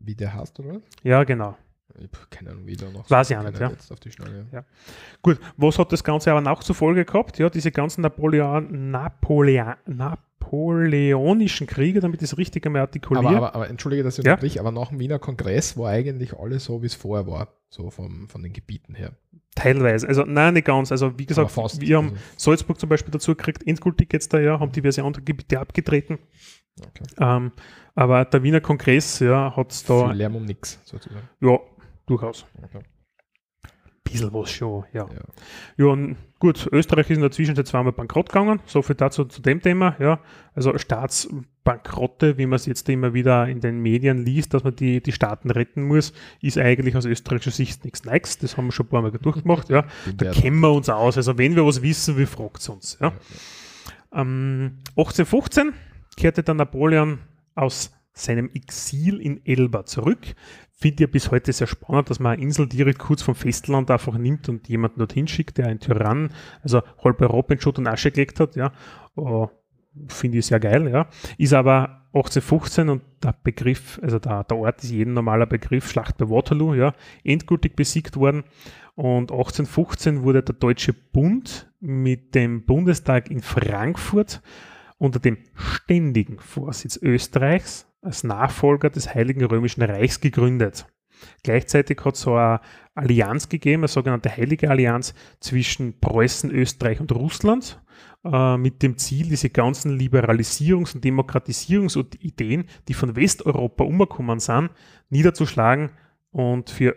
[0.00, 0.80] Wie der heißt, oder?
[1.02, 1.56] Ja, genau.
[1.96, 3.70] Ich habe keine Ahnung, wie der noch Weiß ich auch nicht, ja.
[4.52, 4.64] Ja.
[5.22, 7.38] Gut, was hat das Ganze aber noch zur Folge gehabt?
[7.38, 9.76] Ja, diese ganzen Napoleon, Napoleon,
[10.44, 13.26] napoleonischen Kriege, damit ich es richtig einmal artikuliere.
[13.26, 14.32] Aber, aber, aber entschuldige, dass ich ja?
[14.32, 17.90] unterbrich, aber nach dem Wiener Kongress war eigentlich alles so, wie es vorher war, so
[17.90, 19.12] vom, von den Gebieten her.
[19.54, 20.90] Teilweise, also nein, nicht ganz.
[20.90, 22.20] Also wie gesagt, fast, wir haben also.
[22.36, 26.18] Salzburg zum Beispiel dazu gekriegt, endgültig jetzt da ja, haben diverse andere Gebiete abgetreten.
[26.80, 27.04] Okay.
[27.20, 27.52] Ähm,
[27.94, 30.08] aber der Wiener Kongress, ja, hat es da.
[30.08, 31.28] Viel Lärm um nichts, sozusagen.
[31.40, 31.58] Ja,
[32.06, 32.46] durchaus.
[32.62, 32.80] Okay.
[34.02, 35.06] Bisschen was schon, ja.
[35.08, 35.86] ja.
[35.86, 36.14] Ja,
[36.44, 39.96] gut, Österreich ist in der Zwischenzeit zweimal bankrott gegangen, so viel dazu zu dem Thema,
[39.98, 40.20] ja.
[40.54, 45.02] Also Staatsbankrotte, wie man es jetzt immer wieder in den Medien liest, dass man die,
[45.02, 48.36] die Staaten retten muss, ist eigentlich aus österreichischer Sicht nichts Neues.
[48.36, 49.86] Das haben wir schon ein paar Mal durchgemacht, ja.
[50.18, 51.16] Da kennen wir uns aus.
[51.16, 53.14] Also wenn wir was wissen, wie fragt es uns, ja.
[54.12, 55.72] Ähm, 1815
[56.18, 57.20] kehrte dann Napoleon
[57.54, 60.34] aus seinem Exil in Elba zurück.
[60.84, 64.18] Finde ich bis heute sehr spannend, dass man eine Insel direkt kurz vom Festland einfach
[64.18, 66.28] nimmt und jemanden dorthin schickt, der ein Tyrann,
[66.62, 68.70] also halb Europa in Schutt und Asche gelegt hat, ja.
[69.16, 69.48] Oh,
[70.08, 71.08] Finde ich sehr geil, ja.
[71.38, 76.18] Ist aber 1815 und der Begriff, also der, der Ort ist jeden normaler Begriff, Schlacht
[76.18, 76.92] bei Waterloo, ja,
[77.24, 78.44] endgültig besiegt worden.
[78.94, 84.42] Und 1815 wurde der Deutsche Bund mit dem Bundestag in Frankfurt
[84.98, 90.86] unter dem ständigen Vorsitz Österreichs als Nachfolger des Heiligen Römischen Reichs gegründet.
[91.42, 92.60] Gleichzeitig hat es so eine
[92.94, 97.80] Allianz gegeben, eine sogenannte Heilige Allianz zwischen Preußen, Österreich und Russland,
[98.24, 104.70] äh, mit dem Ziel, diese ganzen Liberalisierungs- und Demokratisierungsideen, die von Westeuropa umgekommen sind,
[105.10, 105.90] niederzuschlagen
[106.30, 106.96] und für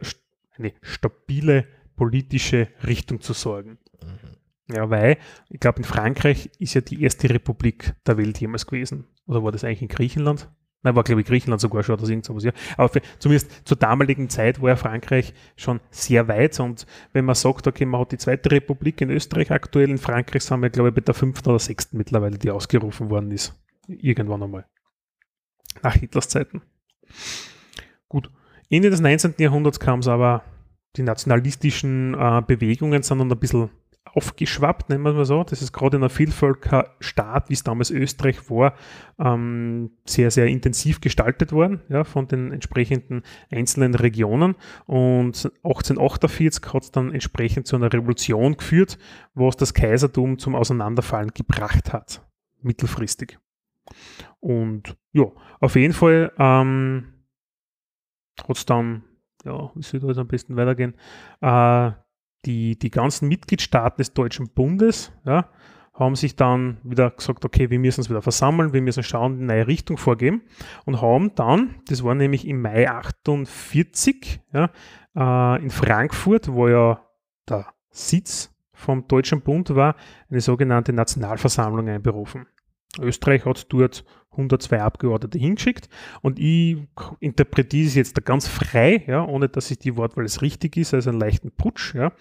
[0.57, 3.77] eine stabile politische Richtung zu sorgen.
[4.01, 4.75] Mhm.
[4.75, 5.17] Ja, weil,
[5.49, 9.07] ich glaube, in Frankreich ist ja die erste Republik der Welt jemals gewesen.
[9.25, 10.49] Oder war das eigentlich in Griechenland?
[10.83, 12.51] Nein, war glaube ich Griechenland sogar schon oder irgend sowas, ja.
[12.77, 17.35] Aber für, zumindest zur damaligen Zeit war ja Frankreich schon sehr weit und wenn man
[17.35, 20.89] sagt, okay, man hat die zweite Republik in Österreich aktuell, in Frankreich sind wir glaube
[20.89, 23.53] ich bei der fünften oder sechsten mittlerweile, die ausgerufen worden ist.
[23.87, 24.65] Irgendwann einmal.
[25.81, 26.61] Nach Hitlers Zeiten.
[28.07, 28.29] Gut.
[28.69, 29.35] Ende des 19.
[29.37, 30.43] Jahrhunderts kam es aber,
[30.97, 33.69] die nationalistischen äh, Bewegungen sind dann ein bisschen
[34.13, 35.43] aufgeschwappt, nennen wir es mal so.
[35.43, 38.73] Das ist gerade in einem Vielvölkerstaat, wie es damals Österreich war,
[39.19, 44.55] ähm, sehr, sehr intensiv gestaltet worden ja, von den entsprechenden einzelnen Regionen.
[44.85, 48.97] Und 1848 hat es dann entsprechend zu einer Revolution geführt,
[49.33, 52.25] was das Kaisertum zum Auseinanderfallen gebracht hat,
[52.61, 53.39] mittelfristig.
[54.39, 55.25] Und ja,
[55.59, 57.13] auf jeden Fall ähm,
[58.47, 59.03] hat es dann,
[59.45, 60.95] ja, wie soll das am besten weitergehen,
[61.41, 61.91] äh,
[62.47, 65.49] die, die ganzen Mitgliedstaaten des Deutschen Bundes ja,
[65.93, 69.45] haben sich dann wieder gesagt, okay, wir müssen uns wieder versammeln, wir müssen schauen, eine
[69.45, 70.41] neue Richtung vorgeben
[70.85, 74.71] und haben dann, das war nämlich im Mai 48 ja,
[75.15, 77.01] äh, in Frankfurt, wo ja
[77.49, 79.95] der Sitz vom Deutschen Bund war,
[80.29, 82.45] eine sogenannte Nationalversammlung einberufen.
[82.99, 84.05] Österreich hat dort
[84.37, 85.89] 102 Abgeordnete hingeschickt
[86.21, 86.77] und ich
[87.19, 90.93] interpretiere es jetzt da ganz frei, ja, ohne dass ich die Wortwahl als richtig ist,
[90.93, 92.11] als einen leichten Putsch, ja,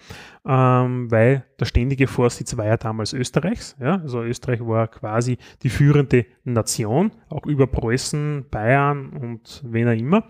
[0.45, 5.69] ähm, weil der ständige Vorsitz war ja damals Österreichs, ja, also Österreich war quasi die
[5.69, 10.23] führende Nation, auch über Preußen, Bayern und wen auch immer.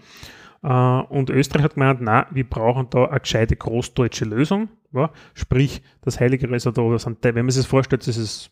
[0.64, 5.12] Äh, und Österreich hat gemeint, na, wir brauchen da eine gescheite großdeutsche Lösung, Ja?
[5.34, 8.52] Sprich, das Heilige sind, wenn man sich das vorstellt, das ist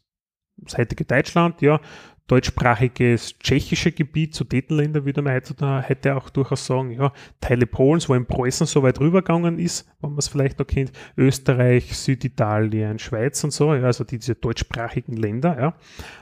[0.58, 1.82] das heutige Deutschland, ja,
[2.28, 8.26] deutschsprachiges tschechische Gebiet, Sudetenländer würde man hätte auch durchaus sagen, ja, Teile Polens, wo in
[8.26, 13.52] Preußen so weit rübergegangen ist, wenn man es vielleicht noch kennt, Österreich, Süditalien, Schweiz und
[13.52, 15.76] so, ja, also diese deutschsprachigen Länder, ja.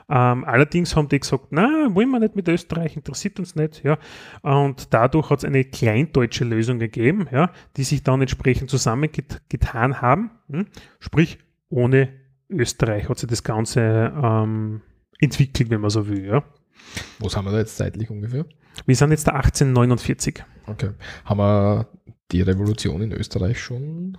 [0.10, 3.98] Ähm, allerdings haben die gesagt, na, wollen wir nicht mit Österreich, interessiert uns nicht, ja.
[4.42, 10.32] Und dadurch hat es eine kleindeutsche Lösung gegeben, ja, die sich dann entsprechend zusammengetan haben,
[10.50, 10.68] hm?
[11.00, 11.40] sprich
[11.70, 12.10] ohne
[12.50, 14.82] Österreich hat sich das Ganze ähm,
[15.24, 16.26] entwickelt, wenn man so will.
[16.26, 16.44] Ja.
[17.20, 18.46] Wo sind wir da jetzt zeitlich ungefähr?
[18.86, 20.44] Wir sind jetzt da 1849.
[20.68, 20.92] Okay.
[21.26, 21.88] Haben wir
[22.32, 24.18] die Revolution in Österreich schon?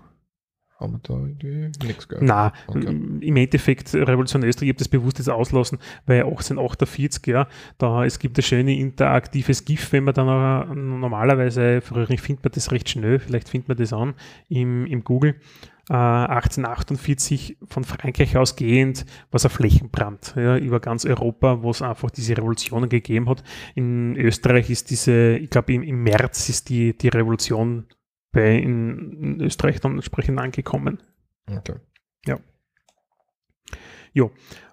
[0.79, 2.27] Haben wir da irgendwie nichts gehört?
[2.27, 2.89] Nein, okay.
[3.21, 7.47] im Endeffekt, Revolution in Österreich, ich habe das bewusst jetzt auslassen, weil 1848, ja,
[7.79, 12.73] da es gibt ein schönes interaktives GIF, wenn man dann normalerweise, früher findet man das
[12.73, 14.15] recht schnell, vielleicht findet man das an
[14.49, 15.37] im, im Google.
[15.89, 21.83] 1848 äh, von Frankreich ausgehend war es ein Flächenbrand ja, über ganz Europa, wo es
[21.83, 23.45] einfach diese Revolutionen gegeben hat.
[23.75, 27.87] In Österreich ist diese, ich glaube im, im, März ist die, die Revolution
[28.33, 31.03] bei in, in Österreich dann entsprechend angekommen.
[31.47, 31.75] Okay.
[32.27, 32.39] Ja.
[34.13, 34.31] Jo.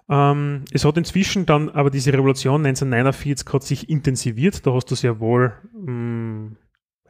[0.08, 4.94] Ähm, es hat inzwischen dann aber diese Revolution 1949 hat sich intensiviert, da hast du
[4.94, 6.56] sehr wohl mh, mm,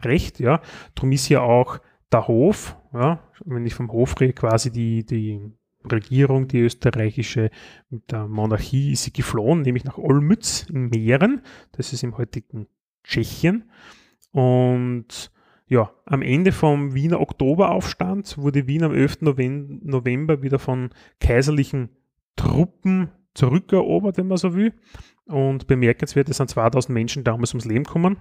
[0.03, 0.61] recht, ja.
[0.95, 1.79] Darum ist ja auch
[2.13, 5.53] der Hof, ja, wenn ich vom Hof rede, quasi die, die
[5.91, 7.51] Regierung, die österreichische,
[7.91, 12.67] mit der Monarchie ist sie geflohen, nämlich nach Olmütz in Mähren, das ist im heutigen
[13.05, 13.71] Tschechien.
[14.31, 15.31] Und
[15.67, 19.23] ja, am Ende vom Wiener Oktoberaufstand wurde Wien am 11.
[19.23, 20.91] November wieder von
[21.21, 21.91] kaiserlichen
[22.37, 24.75] Truppen zurückerobert, wenn man so will.
[25.27, 28.19] Und bemerkenswert, es sind 2000 Menschen damals ums Leben gekommen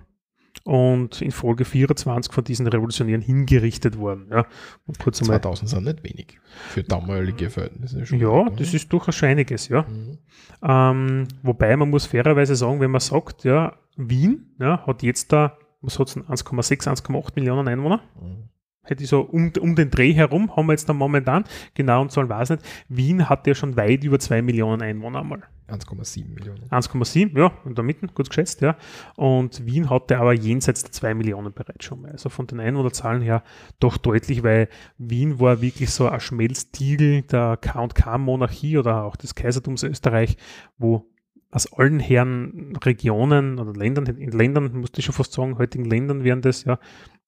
[0.63, 4.27] und in Folge 24 von diesen Revolutionären hingerichtet worden.
[4.31, 4.45] Ja.
[4.85, 6.39] Und kurz 2000 sind nicht wenig
[6.69, 8.05] für damalige Verhältnisse.
[8.05, 9.83] Schon ja, das ist durchaus einiges, ja.
[9.83, 10.17] Mhm.
[10.63, 15.57] Ähm, wobei man muss fairerweise sagen, wenn man sagt, ja, Wien ja, hat jetzt da,
[15.81, 18.01] was hat es 1,6, 1,8 Millionen Einwohner.
[18.19, 18.51] Mhm
[18.91, 22.11] hätte ich so um, um den Dreh herum, haben wir jetzt da momentan, genau und
[22.11, 25.43] Zahlen weiß nicht, Wien hat ja schon weit über 2 Millionen Einwohner einmal.
[25.69, 26.63] 1,7 Millionen.
[26.69, 28.75] 1,7, ja, in der Mitte, gut geschätzt, ja.
[29.15, 32.11] Und Wien hatte aber jenseits der 2 Millionen bereits schon mal.
[32.11, 33.43] Also von den Einwohnerzahlen her
[33.79, 34.67] doch deutlich, weil
[34.97, 40.35] Wien war wirklich so ein Schmelztiegel der K&K-Monarchie oder auch des Kaisertums Österreich,
[40.77, 41.07] wo
[41.51, 46.23] aus allen Herren Regionen oder Ländern, in Ländern, musste ich schon fast sagen, heutigen Ländern
[46.23, 46.79] wären das ja,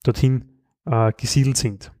[0.02, 0.53] dorthin
[0.86, 1.92] äh, gesiedelt sind.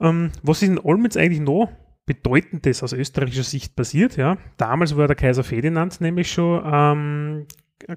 [0.00, 1.70] Ähm, was ist in Olmütz eigentlich noch
[2.06, 4.16] Bedeutendes aus österreichischer Sicht passiert?
[4.16, 4.36] Ja?
[4.56, 7.46] Damals war der Kaiser Ferdinand nämlich schon ähm,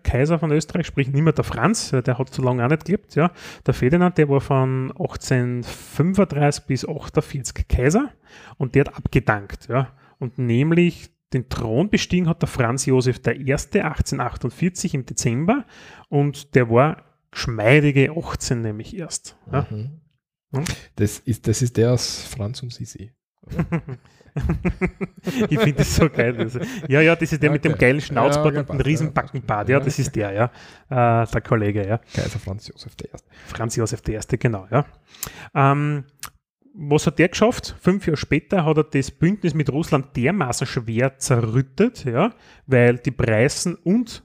[0.04, 3.16] Kaiser von Österreich, sprich nicht mehr der Franz, der hat so lange auch nicht gelebt.
[3.16, 3.32] Ja.
[3.66, 8.12] Der Ferdinand, der war von 1835 bis 1848 Kaiser
[8.58, 9.68] und der hat abgedankt.
[9.68, 9.90] Ja.
[10.20, 13.52] Und nämlich den Thron bestiegen hat der Franz Josef I.
[13.52, 15.66] 1848 im Dezember
[16.10, 17.04] und der war
[17.36, 19.38] geschmeidige 18 nämlich erst.
[19.52, 19.68] Ja?
[19.70, 20.02] Mhm.
[20.54, 20.64] Hm?
[20.96, 23.12] Das, ist, das ist der aus Franz und Sisi.
[25.50, 26.36] ich finde das so geil.
[26.38, 27.56] Also, ja, ja, das ist der okay.
[27.56, 29.70] mit dem geilen Schnauzbart ja, und dem Riesenbackenbart.
[29.70, 30.46] Ja, das ist der, ja.
[30.90, 31.98] Äh, der Kollege, ja.
[32.14, 33.10] Kaiser Franz Josef I.
[33.48, 34.86] Franz Josef I., genau, ja.
[35.54, 36.06] Ähm,
[36.74, 37.76] was hat der geschafft?
[37.80, 42.34] Fünf Jahre später hat er das Bündnis mit Russland dermaßen schwer zerrüttet, ja,
[42.66, 44.25] weil die Preisen und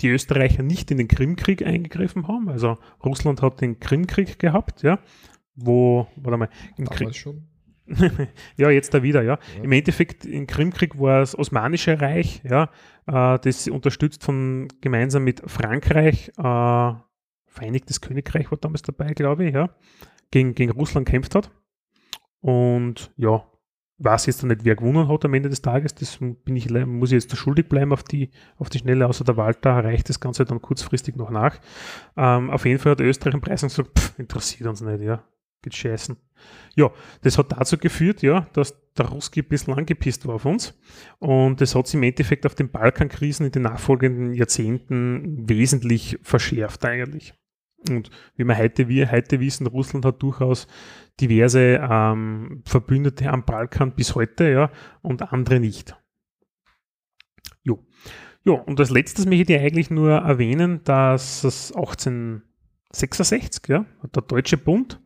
[0.00, 2.48] die Österreicher nicht in den Krimkrieg eingegriffen haben.
[2.48, 4.98] Also Russland hat den Krimkrieg gehabt, ja,
[5.54, 7.14] wo, warte mal, im Krieg.
[7.14, 7.48] schon.
[8.56, 9.38] ja, jetzt da wieder, ja.
[9.56, 9.62] ja.
[9.62, 12.70] Im Endeffekt, im Krimkrieg war das Osmanische Reich, ja,
[13.06, 16.92] äh, das unterstützt von gemeinsam mit Frankreich, äh,
[17.50, 19.70] Vereinigtes Königreich war damals dabei, glaube ich, ja,
[20.30, 21.50] gegen, gegen Russland kämpft hat.
[22.40, 23.44] Und ja,
[23.98, 25.94] weiß jetzt nicht, wer gewonnen hat am Ende des Tages.
[25.94, 29.36] Das bin ich, muss ich jetzt schuldig bleiben auf die, auf die Schnelle, außer der
[29.36, 31.58] Walter reicht das Ganze dann kurzfristig noch nach.
[32.16, 35.24] Ähm, auf jeden Fall hat Österreich im Preis gesagt, pff, interessiert uns nicht, ja.
[35.62, 36.16] Geht scheißen.
[36.76, 36.92] Ja,
[37.22, 40.78] das hat dazu geführt, ja, dass der Ruski ein bisschen angepisst war auf uns.
[41.18, 46.84] Und das hat sich im Endeffekt auf den Balkankrisen in den nachfolgenden Jahrzehnten wesentlich verschärft
[46.84, 47.34] eigentlich.
[47.88, 50.66] Und wie wir heute, wir heute wissen, Russland hat durchaus
[51.20, 54.70] diverse ähm, Verbündete am Balkan bis heute, ja,
[55.02, 55.96] und andere nicht.
[57.62, 57.84] Jo.
[58.44, 64.56] Jo, und als letztes möchte ich eigentlich nur erwähnen, dass es 1866, ja, der Deutsche
[64.56, 65.00] Bund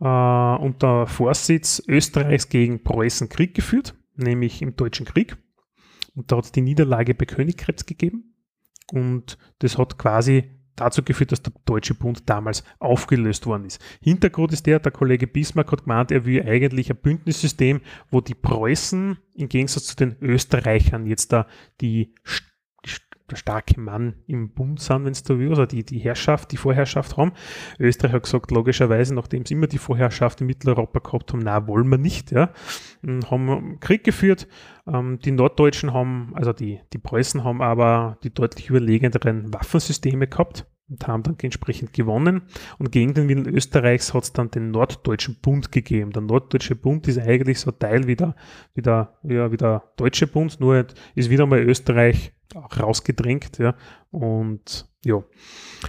[0.00, 5.36] äh, unter Vorsitz Österreichs gegen Preußen Krieg geführt, nämlich im Deutschen Krieg.
[6.14, 8.34] Und da hat es die Niederlage bei Königkrebs gegeben.
[8.92, 13.80] Und das hat quasi dazu geführt, dass der Deutsche Bund damals aufgelöst worden ist.
[14.00, 18.34] Hintergrund ist der, der Kollege Bismarck hat gemeint, er will eigentlich ein Bündnissystem, wo die
[18.34, 21.46] Preußen im Gegensatz zu den Österreichern jetzt da
[21.80, 22.14] die
[23.30, 26.56] der starke Mann im Bund sind, wenn es da will, also die, die Herrschaft, die
[26.56, 27.32] Vorherrschaft haben.
[27.78, 31.88] Österreich hat gesagt, logischerweise, nachdem sie immer die Vorherrschaft in Mitteleuropa gehabt haben, na wollen
[31.88, 32.50] wir nicht, ja,
[33.30, 34.48] haben Krieg geführt.
[34.86, 40.66] Ähm, die Norddeutschen haben, also die, die Preußen haben aber die deutlich überlegenderen Waffensysteme gehabt
[40.90, 42.42] und haben dann entsprechend gewonnen.
[42.78, 46.12] Und gegen den Willen Österreichs hat es dann den Norddeutschen Bund gegeben.
[46.12, 48.34] Der Norddeutsche Bund ist eigentlich so Teil wie der,
[48.74, 53.58] wie der, ja, wie der Deutsche Bund, nur ist wieder mal Österreich rausgedrängt.
[53.58, 53.74] Ja.
[54.10, 55.22] Und ja.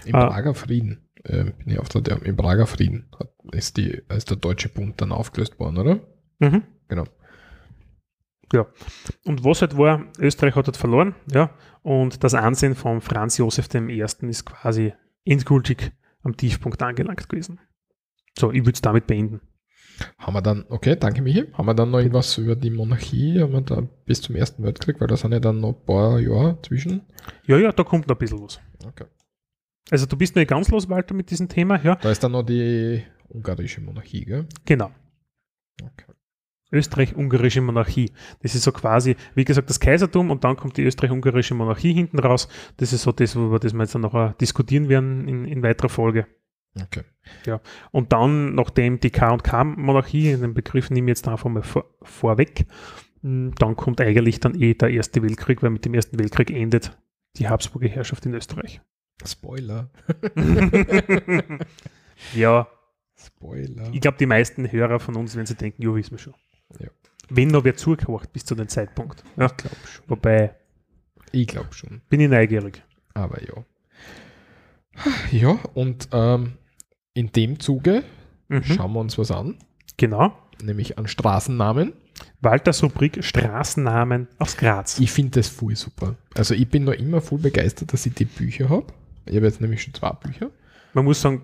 [0.05, 4.01] Im äh, Prager Frieden, äh, bin ich auf der, im Prager Frieden hat, ist, die,
[4.09, 5.99] ist der Deutsche Bund dann aufgelöst worden, oder?
[6.39, 6.64] Mhm.
[6.88, 7.05] Genau.
[8.53, 8.68] Ja.
[9.26, 11.51] Und was halt war, Österreich hat halt verloren, ja,
[11.84, 14.01] und das Ansehen von Franz Josef I.
[14.01, 14.93] ist quasi
[15.26, 15.91] endgültig
[16.24, 17.59] am Tiefpunkt angelangt gewesen.
[18.38, 19.41] So, ich würde es damit beenden.
[20.18, 23.54] Haben wir dann, okay, danke Michi, haben wir dann noch irgendwas über die Monarchie, haben
[23.54, 26.60] wir da bis zum Ersten Weltkrieg, weil da sind ja dann noch ein paar Jahre
[26.62, 27.02] zwischen.
[27.45, 28.60] Ja, ja, da kommt noch ein bisschen was.
[28.86, 29.06] Okay.
[29.89, 31.95] Also du bist noch nicht ganz los, Walter, mit diesem Thema, ja.
[31.95, 34.47] Da ist dann noch die ungarische Monarchie, gell?
[34.66, 34.91] Genau.
[35.82, 36.12] Okay.
[36.72, 38.12] Österreich-Ungarische Monarchie.
[38.41, 42.20] Das ist so quasi, wie gesagt, das Kaisertum und dann kommt die Österreich-Ungarische Monarchie hinten
[42.20, 42.47] raus.
[42.78, 45.89] Das ist so das, über das wir jetzt dann noch diskutieren werden in, in weiterer
[45.89, 46.28] Folge.
[46.80, 47.03] Okay.
[47.45, 47.61] Ja.
[47.91, 52.65] Und dann, nachdem die K&K-Monarchie, den Begriff nehme ich jetzt einfach mal vor, vorweg,
[53.22, 56.97] hm, dann kommt eigentlich dann eh der Erste Weltkrieg, weil mit dem Ersten Weltkrieg endet
[57.38, 58.82] die Habsburger Herrschaft in Österreich.
[59.26, 59.89] Spoiler.
[62.34, 62.67] ja.
[63.15, 63.89] Spoiler.
[63.93, 66.34] Ich glaube, die meisten Hörer von uns, wenn sie denken, jo, wissen wir schon.
[66.80, 66.89] Ja.
[67.30, 69.24] Wenn noch wer zugehört bis zu dem Zeitpunkt.
[69.38, 69.45] Ja.
[69.45, 70.05] Ich glaube schon.
[70.07, 70.55] Wobei.
[71.32, 72.01] Ich glaube schon.
[72.09, 72.84] Bin ich neugierig.
[73.13, 73.63] Aber ja.
[75.32, 76.57] Ja, und ähm,
[77.14, 78.03] in dem Zuge
[78.47, 78.64] mhm.
[78.64, 79.57] schauen wir uns was an.
[79.97, 80.34] Genau.
[80.62, 81.93] Nämlich an Straßennamen.
[82.41, 84.99] Walters Rubrik Straßennamen aus Graz.
[84.99, 86.16] Ich finde das voll super.
[86.36, 88.88] Also ich bin noch immer voll begeistert, dass ich die Bücher habe.
[89.26, 90.51] Ich habe jetzt nämlich schon zwei Bücher.
[90.93, 91.43] Man muss sagen,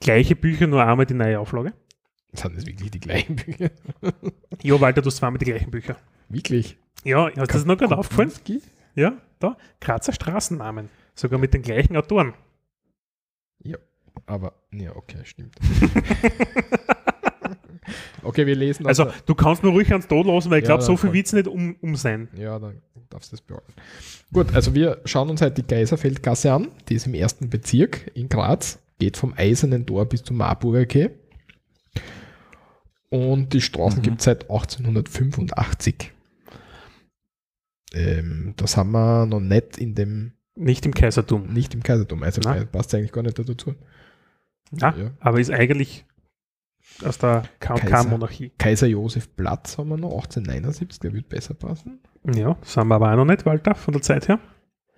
[0.00, 1.72] gleiche Bücher, nur einmal die neue Auflage.
[2.32, 3.70] Sind das wirklich die gleichen Bücher?
[4.62, 5.96] ja, Walter, du hast zweimal die gleichen Bücher.
[6.28, 6.76] Wirklich?
[7.04, 8.32] Ja, hast du das noch gerade aufgefallen?
[8.94, 9.56] Ja, da.
[9.80, 10.88] Grazer Straßennamen.
[11.14, 12.34] Sogar mit den gleichen Autoren.
[13.62, 13.78] Ja,
[14.24, 15.56] aber, ja, okay, stimmt.
[18.22, 18.86] okay, wir lesen.
[18.86, 21.26] Also, du kannst nur ruhig ans Tod lassen, weil ich ja, glaube, so viel wird
[21.26, 22.28] es nicht um, um sein.
[22.36, 23.72] Ja, dann darfst du das behalten.
[24.32, 26.68] Gut, also wir schauen uns halt die Geiserfeldgasse an.
[26.88, 28.78] Die ist im ersten Bezirk in Graz.
[28.98, 31.10] Geht vom Eisernen Tor bis zum Marburger Quai.
[33.08, 34.02] Und die Straßen mhm.
[34.02, 36.12] gibt es seit 1885.
[37.94, 40.32] Ähm, das haben wir noch nicht in dem.
[40.54, 41.52] Nicht im Kaisertum.
[41.52, 42.66] Nicht im Kaisertum, also Nein.
[42.70, 43.74] passt eigentlich gar nicht dazu.
[44.72, 46.04] Ja, ja, aber ist eigentlich
[47.04, 48.52] aus der KK-Monarchie.
[48.58, 52.00] Kaiser, Josef Platz haben wir noch, 1879, der wird besser passen.
[52.34, 54.38] Ja, das haben wir aber auch noch nicht, Walter, von der Zeit her.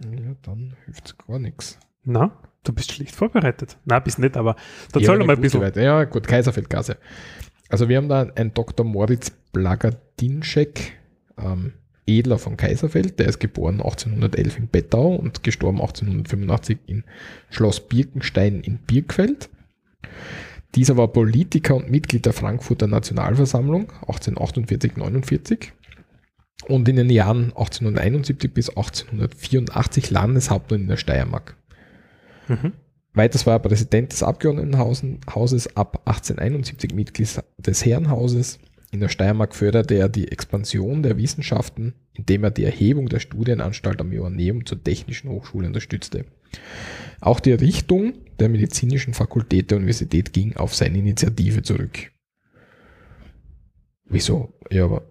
[0.01, 1.79] Ja, dann hilft es gar nichts.
[2.05, 2.31] Na,
[2.65, 3.77] du bist schlicht vorbereitet.
[3.85, 4.57] Na, bist nicht, aber
[4.93, 5.61] da soll mal ein bisschen.
[5.61, 5.83] Weiter.
[5.83, 6.97] Ja, gut, Kaiserfeldgasse.
[7.69, 8.87] Also wir haben da einen Dr.
[8.87, 10.93] Moritz Blagadinschek,
[11.37, 11.75] ähm,
[12.07, 17.05] Edler von Kaiserfeld, der ist geboren 1811 in Bettau und gestorben 1885 in
[17.51, 19.51] Schloss Birkenstein in Birkfeld.
[20.75, 25.69] Dieser war Politiker und Mitglied der Frankfurter Nationalversammlung 1848-49
[26.67, 31.57] und in den Jahren 1871 bis 1884 Landeshauptmann in der Steiermark.
[32.49, 32.73] Mhm.
[33.15, 38.59] Weiters war er Präsident des Abgeordnetenhauses ab 1871 Mitglied des Herrenhauses.
[38.91, 44.01] In der Steiermark förderte er die Expansion der Wissenschaften, indem er die Erhebung der Studienanstalt
[44.01, 46.27] am Joanneum zur Technischen Hochschule unterstützte.
[47.21, 52.11] Auch die Errichtung der medizinischen Fakultät der Universität ging auf seine Initiative zurück.
[54.05, 54.55] Wieso?
[54.71, 55.03] Ja, aber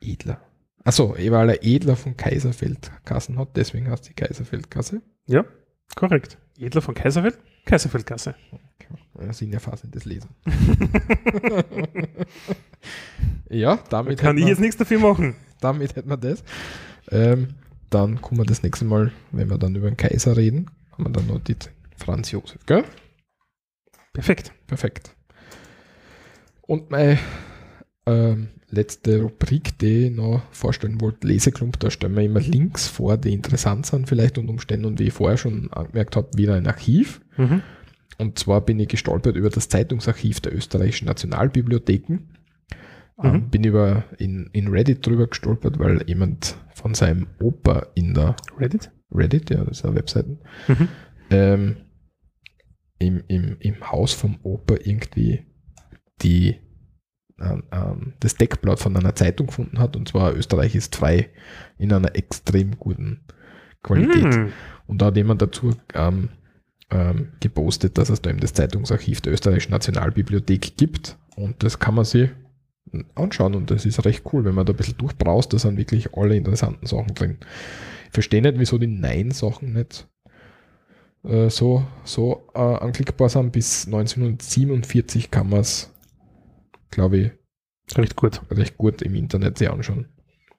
[0.00, 0.40] Edler.
[0.84, 5.02] Achso, weil er Edler von Kaiserfeldkassen hat, deswegen heißt die Kaiserfeldkasse.
[5.26, 5.44] Ja,
[5.94, 6.38] korrekt.
[6.58, 8.34] Edler von Kaiserfeld, Kaiserfeldkasse.
[8.50, 9.32] Okay.
[9.32, 10.30] Sinnerfassendes Lesen.
[13.50, 14.18] ja, damit.
[14.18, 15.36] Da kann ich jetzt nichts dafür machen.
[15.60, 16.42] Damit hätten wir das.
[17.10, 17.48] Ähm,
[17.90, 20.70] dann kommen wir das nächste Mal, wenn wir dann über den Kaiser reden,
[21.00, 21.56] haben wir dann noch die
[21.96, 22.84] Franz Josef, gell?
[24.12, 24.52] Perfekt.
[24.66, 25.14] Perfekt.
[26.62, 27.18] Und meine
[28.06, 33.16] ähm, letzte Rubrik, die ich noch vorstellen wollte, Leseklump, da stellen wir immer Links vor,
[33.16, 36.66] die interessant sind vielleicht und Umstände und wie ich vorher schon angemerkt habe, wieder ein
[36.66, 37.20] Archiv.
[37.36, 37.62] Mhm.
[38.18, 42.28] Und zwar bin ich gestolpert über das Zeitungsarchiv der österreichischen Nationalbibliotheken.
[43.22, 43.50] ähm, mhm.
[43.50, 48.90] bin über in, in Reddit drüber gestolpert, weil jemand von seinem Opa in der Reddit?
[49.12, 50.38] Reddit, ja, das ist eine Webseite,
[50.68, 50.88] mhm.
[51.30, 51.76] ähm,
[52.98, 55.46] im, im, im Haus vom Opa irgendwie
[56.22, 56.56] die
[57.40, 61.30] ähm, ähm, das Deckblatt von einer Zeitung gefunden hat, und zwar Österreich ist frei
[61.78, 63.22] in einer extrem guten
[63.82, 64.36] Qualität.
[64.36, 64.52] Mhm.
[64.86, 66.28] Und da hat jemand dazu ähm,
[66.90, 71.16] ähm, gepostet, dass es da eben das Zeitungsarchiv der Österreichischen Nationalbibliothek gibt.
[71.36, 72.28] Und das kann man sich
[73.14, 76.14] anschauen und das ist recht cool, wenn man da ein bisschen durchbraust, da sind wirklich
[76.14, 77.38] alle interessanten Sachen drin.
[78.10, 80.08] Ich verstehe nicht, wieso die Nein-Sachen nicht
[81.22, 83.52] äh, so, so äh, anklickbar sind.
[83.52, 85.94] Bis 1947 kann man es,
[86.90, 88.42] glaube ich, recht gut.
[88.50, 90.08] recht gut im Internet sich anschauen.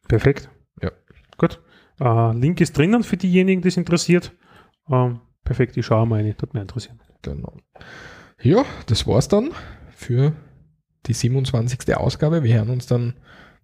[0.07, 0.49] Perfekt.
[0.81, 0.91] Ja.
[1.37, 1.61] Gut.
[1.99, 4.31] Äh, Link ist drinnen für diejenigen, die es interessiert.
[4.89, 7.01] Ähm, perfekt, ich schaue mal rein, das mich interessieren.
[7.21, 7.57] Genau.
[8.41, 9.51] Ja, das war's dann
[9.93, 10.31] für
[11.05, 11.97] die 27.
[11.97, 12.43] Ausgabe.
[12.43, 13.15] Wir hören uns dann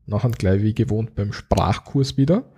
[0.05, 2.51] nachher gleich wie gewohnt beim Sprachkurs wieder.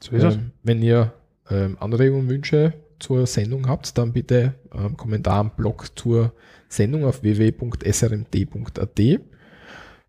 [0.00, 1.12] So ist ähm, Wenn ihr
[1.50, 6.32] ähm, Anregungen, Wünsche zur Sendung habt, dann bitte ähm, Kommentar am Blog zur
[6.68, 9.00] Sendung auf www.srmd.at.
[9.00, 9.20] Ähm,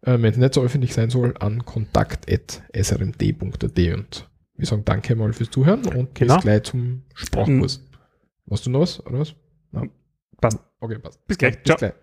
[0.03, 5.51] Wenn es nicht so öffentlich sein soll, an kontakt.srmd.at und wir sagen danke mal fürs
[5.51, 6.35] Zuhören und genau.
[6.35, 7.85] bis gleich zum Sprachkurs.
[8.45, 9.05] Machst du noch was?
[9.05, 9.35] Oder was?
[9.71, 9.83] Ja.
[10.41, 10.59] Passt.
[10.79, 11.25] Okay, passt.
[11.27, 11.63] Bis gleich.
[11.63, 11.93] Bis gleich.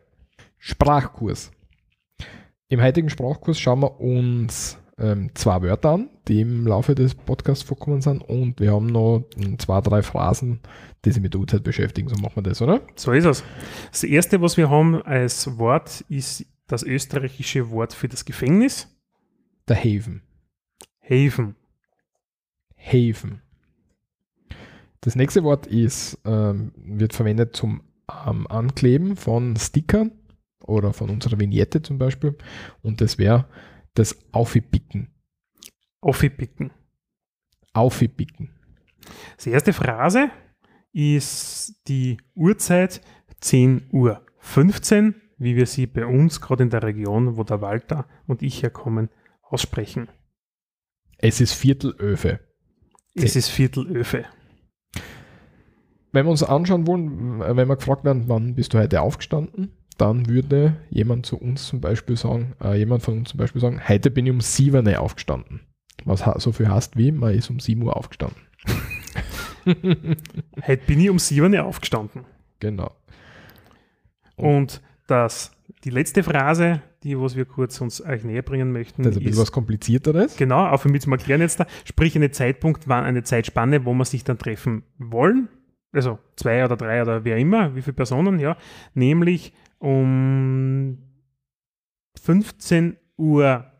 [0.58, 1.50] Sprachkurs.
[2.68, 7.64] Im heutigen Sprachkurs schauen wir uns ähm, zwei Wörter an, die im Laufe des Podcasts
[7.64, 9.24] vorkommen sind und wir haben noch
[9.58, 10.60] zwei, drei Phrasen,
[11.04, 12.08] die sich mit der Uhrzeit beschäftigen.
[12.08, 12.80] So machen wir das, oder?
[12.94, 13.44] So ist es.
[13.90, 18.88] Das erste, was wir haben als Wort, ist das österreichische Wort für das Gefängnis.
[19.68, 20.22] Der Haven.
[21.00, 21.56] Haven.
[22.76, 23.42] Haven.
[25.00, 27.82] Das nächste Wort ist, ähm, wird verwendet zum
[28.26, 30.12] ähm, Ankleben von Stickern
[30.60, 32.36] oder von unserer Vignette zum Beispiel.
[32.82, 33.46] Und das wäre
[33.98, 35.08] das Aufpicken.
[36.00, 36.70] Aufpicken.
[37.72, 38.50] Aufpicken.
[39.44, 40.30] Die erste Phrase
[40.92, 43.00] ist die Uhrzeit
[43.40, 48.06] 10 Uhr 15, wie wir sie bei uns gerade in der Region, wo der Walter
[48.26, 49.10] und ich herkommen,
[49.42, 50.08] aussprechen.
[51.18, 52.40] Es ist Viertelöfe.
[53.14, 54.26] Es ist Viertelöfe.
[56.12, 60.28] Wenn wir uns anschauen wollen, wenn wir gefragt werden, wann bist du heute aufgestanden, dann
[60.28, 64.10] würde jemand zu uns zum Beispiel sagen, äh, jemand von uns zum Beispiel sagen, heute
[64.10, 65.60] bin ich um 7 Uhr aufgestanden.
[66.04, 68.38] Was so viel heißt wie, man ist um 7 Uhr aufgestanden.
[70.66, 72.24] heute bin ich um 7 Uhr aufgestanden.
[72.60, 72.92] Genau.
[74.36, 75.52] Und, Und das,
[75.84, 79.24] die letzte Phrase, die was wir kurz uns euch näher bringen möchten, das ist ein
[79.24, 80.36] bisschen was komplizierteres.
[80.36, 83.94] Genau, auch für mich zum Erklären jetzt da, sprich eine Zeitpunkt, wann eine Zeitspanne, wo
[83.94, 85.48] man sich dann treffen wollen,
[85.92, 88.56] also zwei oder drei oder wer immer, wie viele Personen, ja,
[88.94, 90.98] nämlich um
[92.22, 93.70] 15 Uhr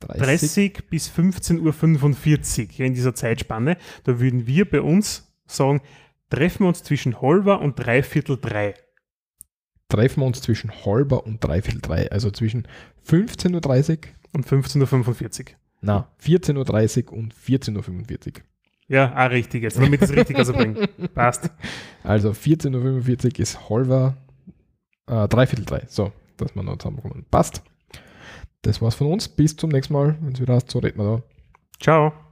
[0.00, 0.22] 30.
[0.22, 3.76] 30 bis 15 Uhr 45 in dieser Zeitspanne.
[4.04, 5.80] Da würden wir bei uns sagen,
[6.30, 8.74] treffen wir uns zwischen halber und dreiviertel drei.
[9.88, 12.68] Treffen wir uns zwischen halber und dreiviertel drei, also zwischen
[13.08, 13.98] 15.30 Uhr
[14.32, 15.56] und 15.45 Uhr.
[15.80, 18.42] Na, 14.30 Uhr und 14.45 Uhr.
[18.88, 20.88] Ja, auch richtig jetzt, damit es richtig bringen.
[21.14, 21.50] Passt.
[22.02, 24.16] Also 14.45 Uhr ist halber
[25.08, 25.82] äh, dreiviertel drei.
[25.88, 27.24] So, dass wir noch zusammenkommen.
[27.30, 27.62] Passt.
[28.62, 29.28] Das war's von uns.
[29.28, 30.16] Bis zum nächsten Mal.
[30.20, 31.22] Wenn es wieder hast, so reden wir da.
[31.80, 32.27] Ciao.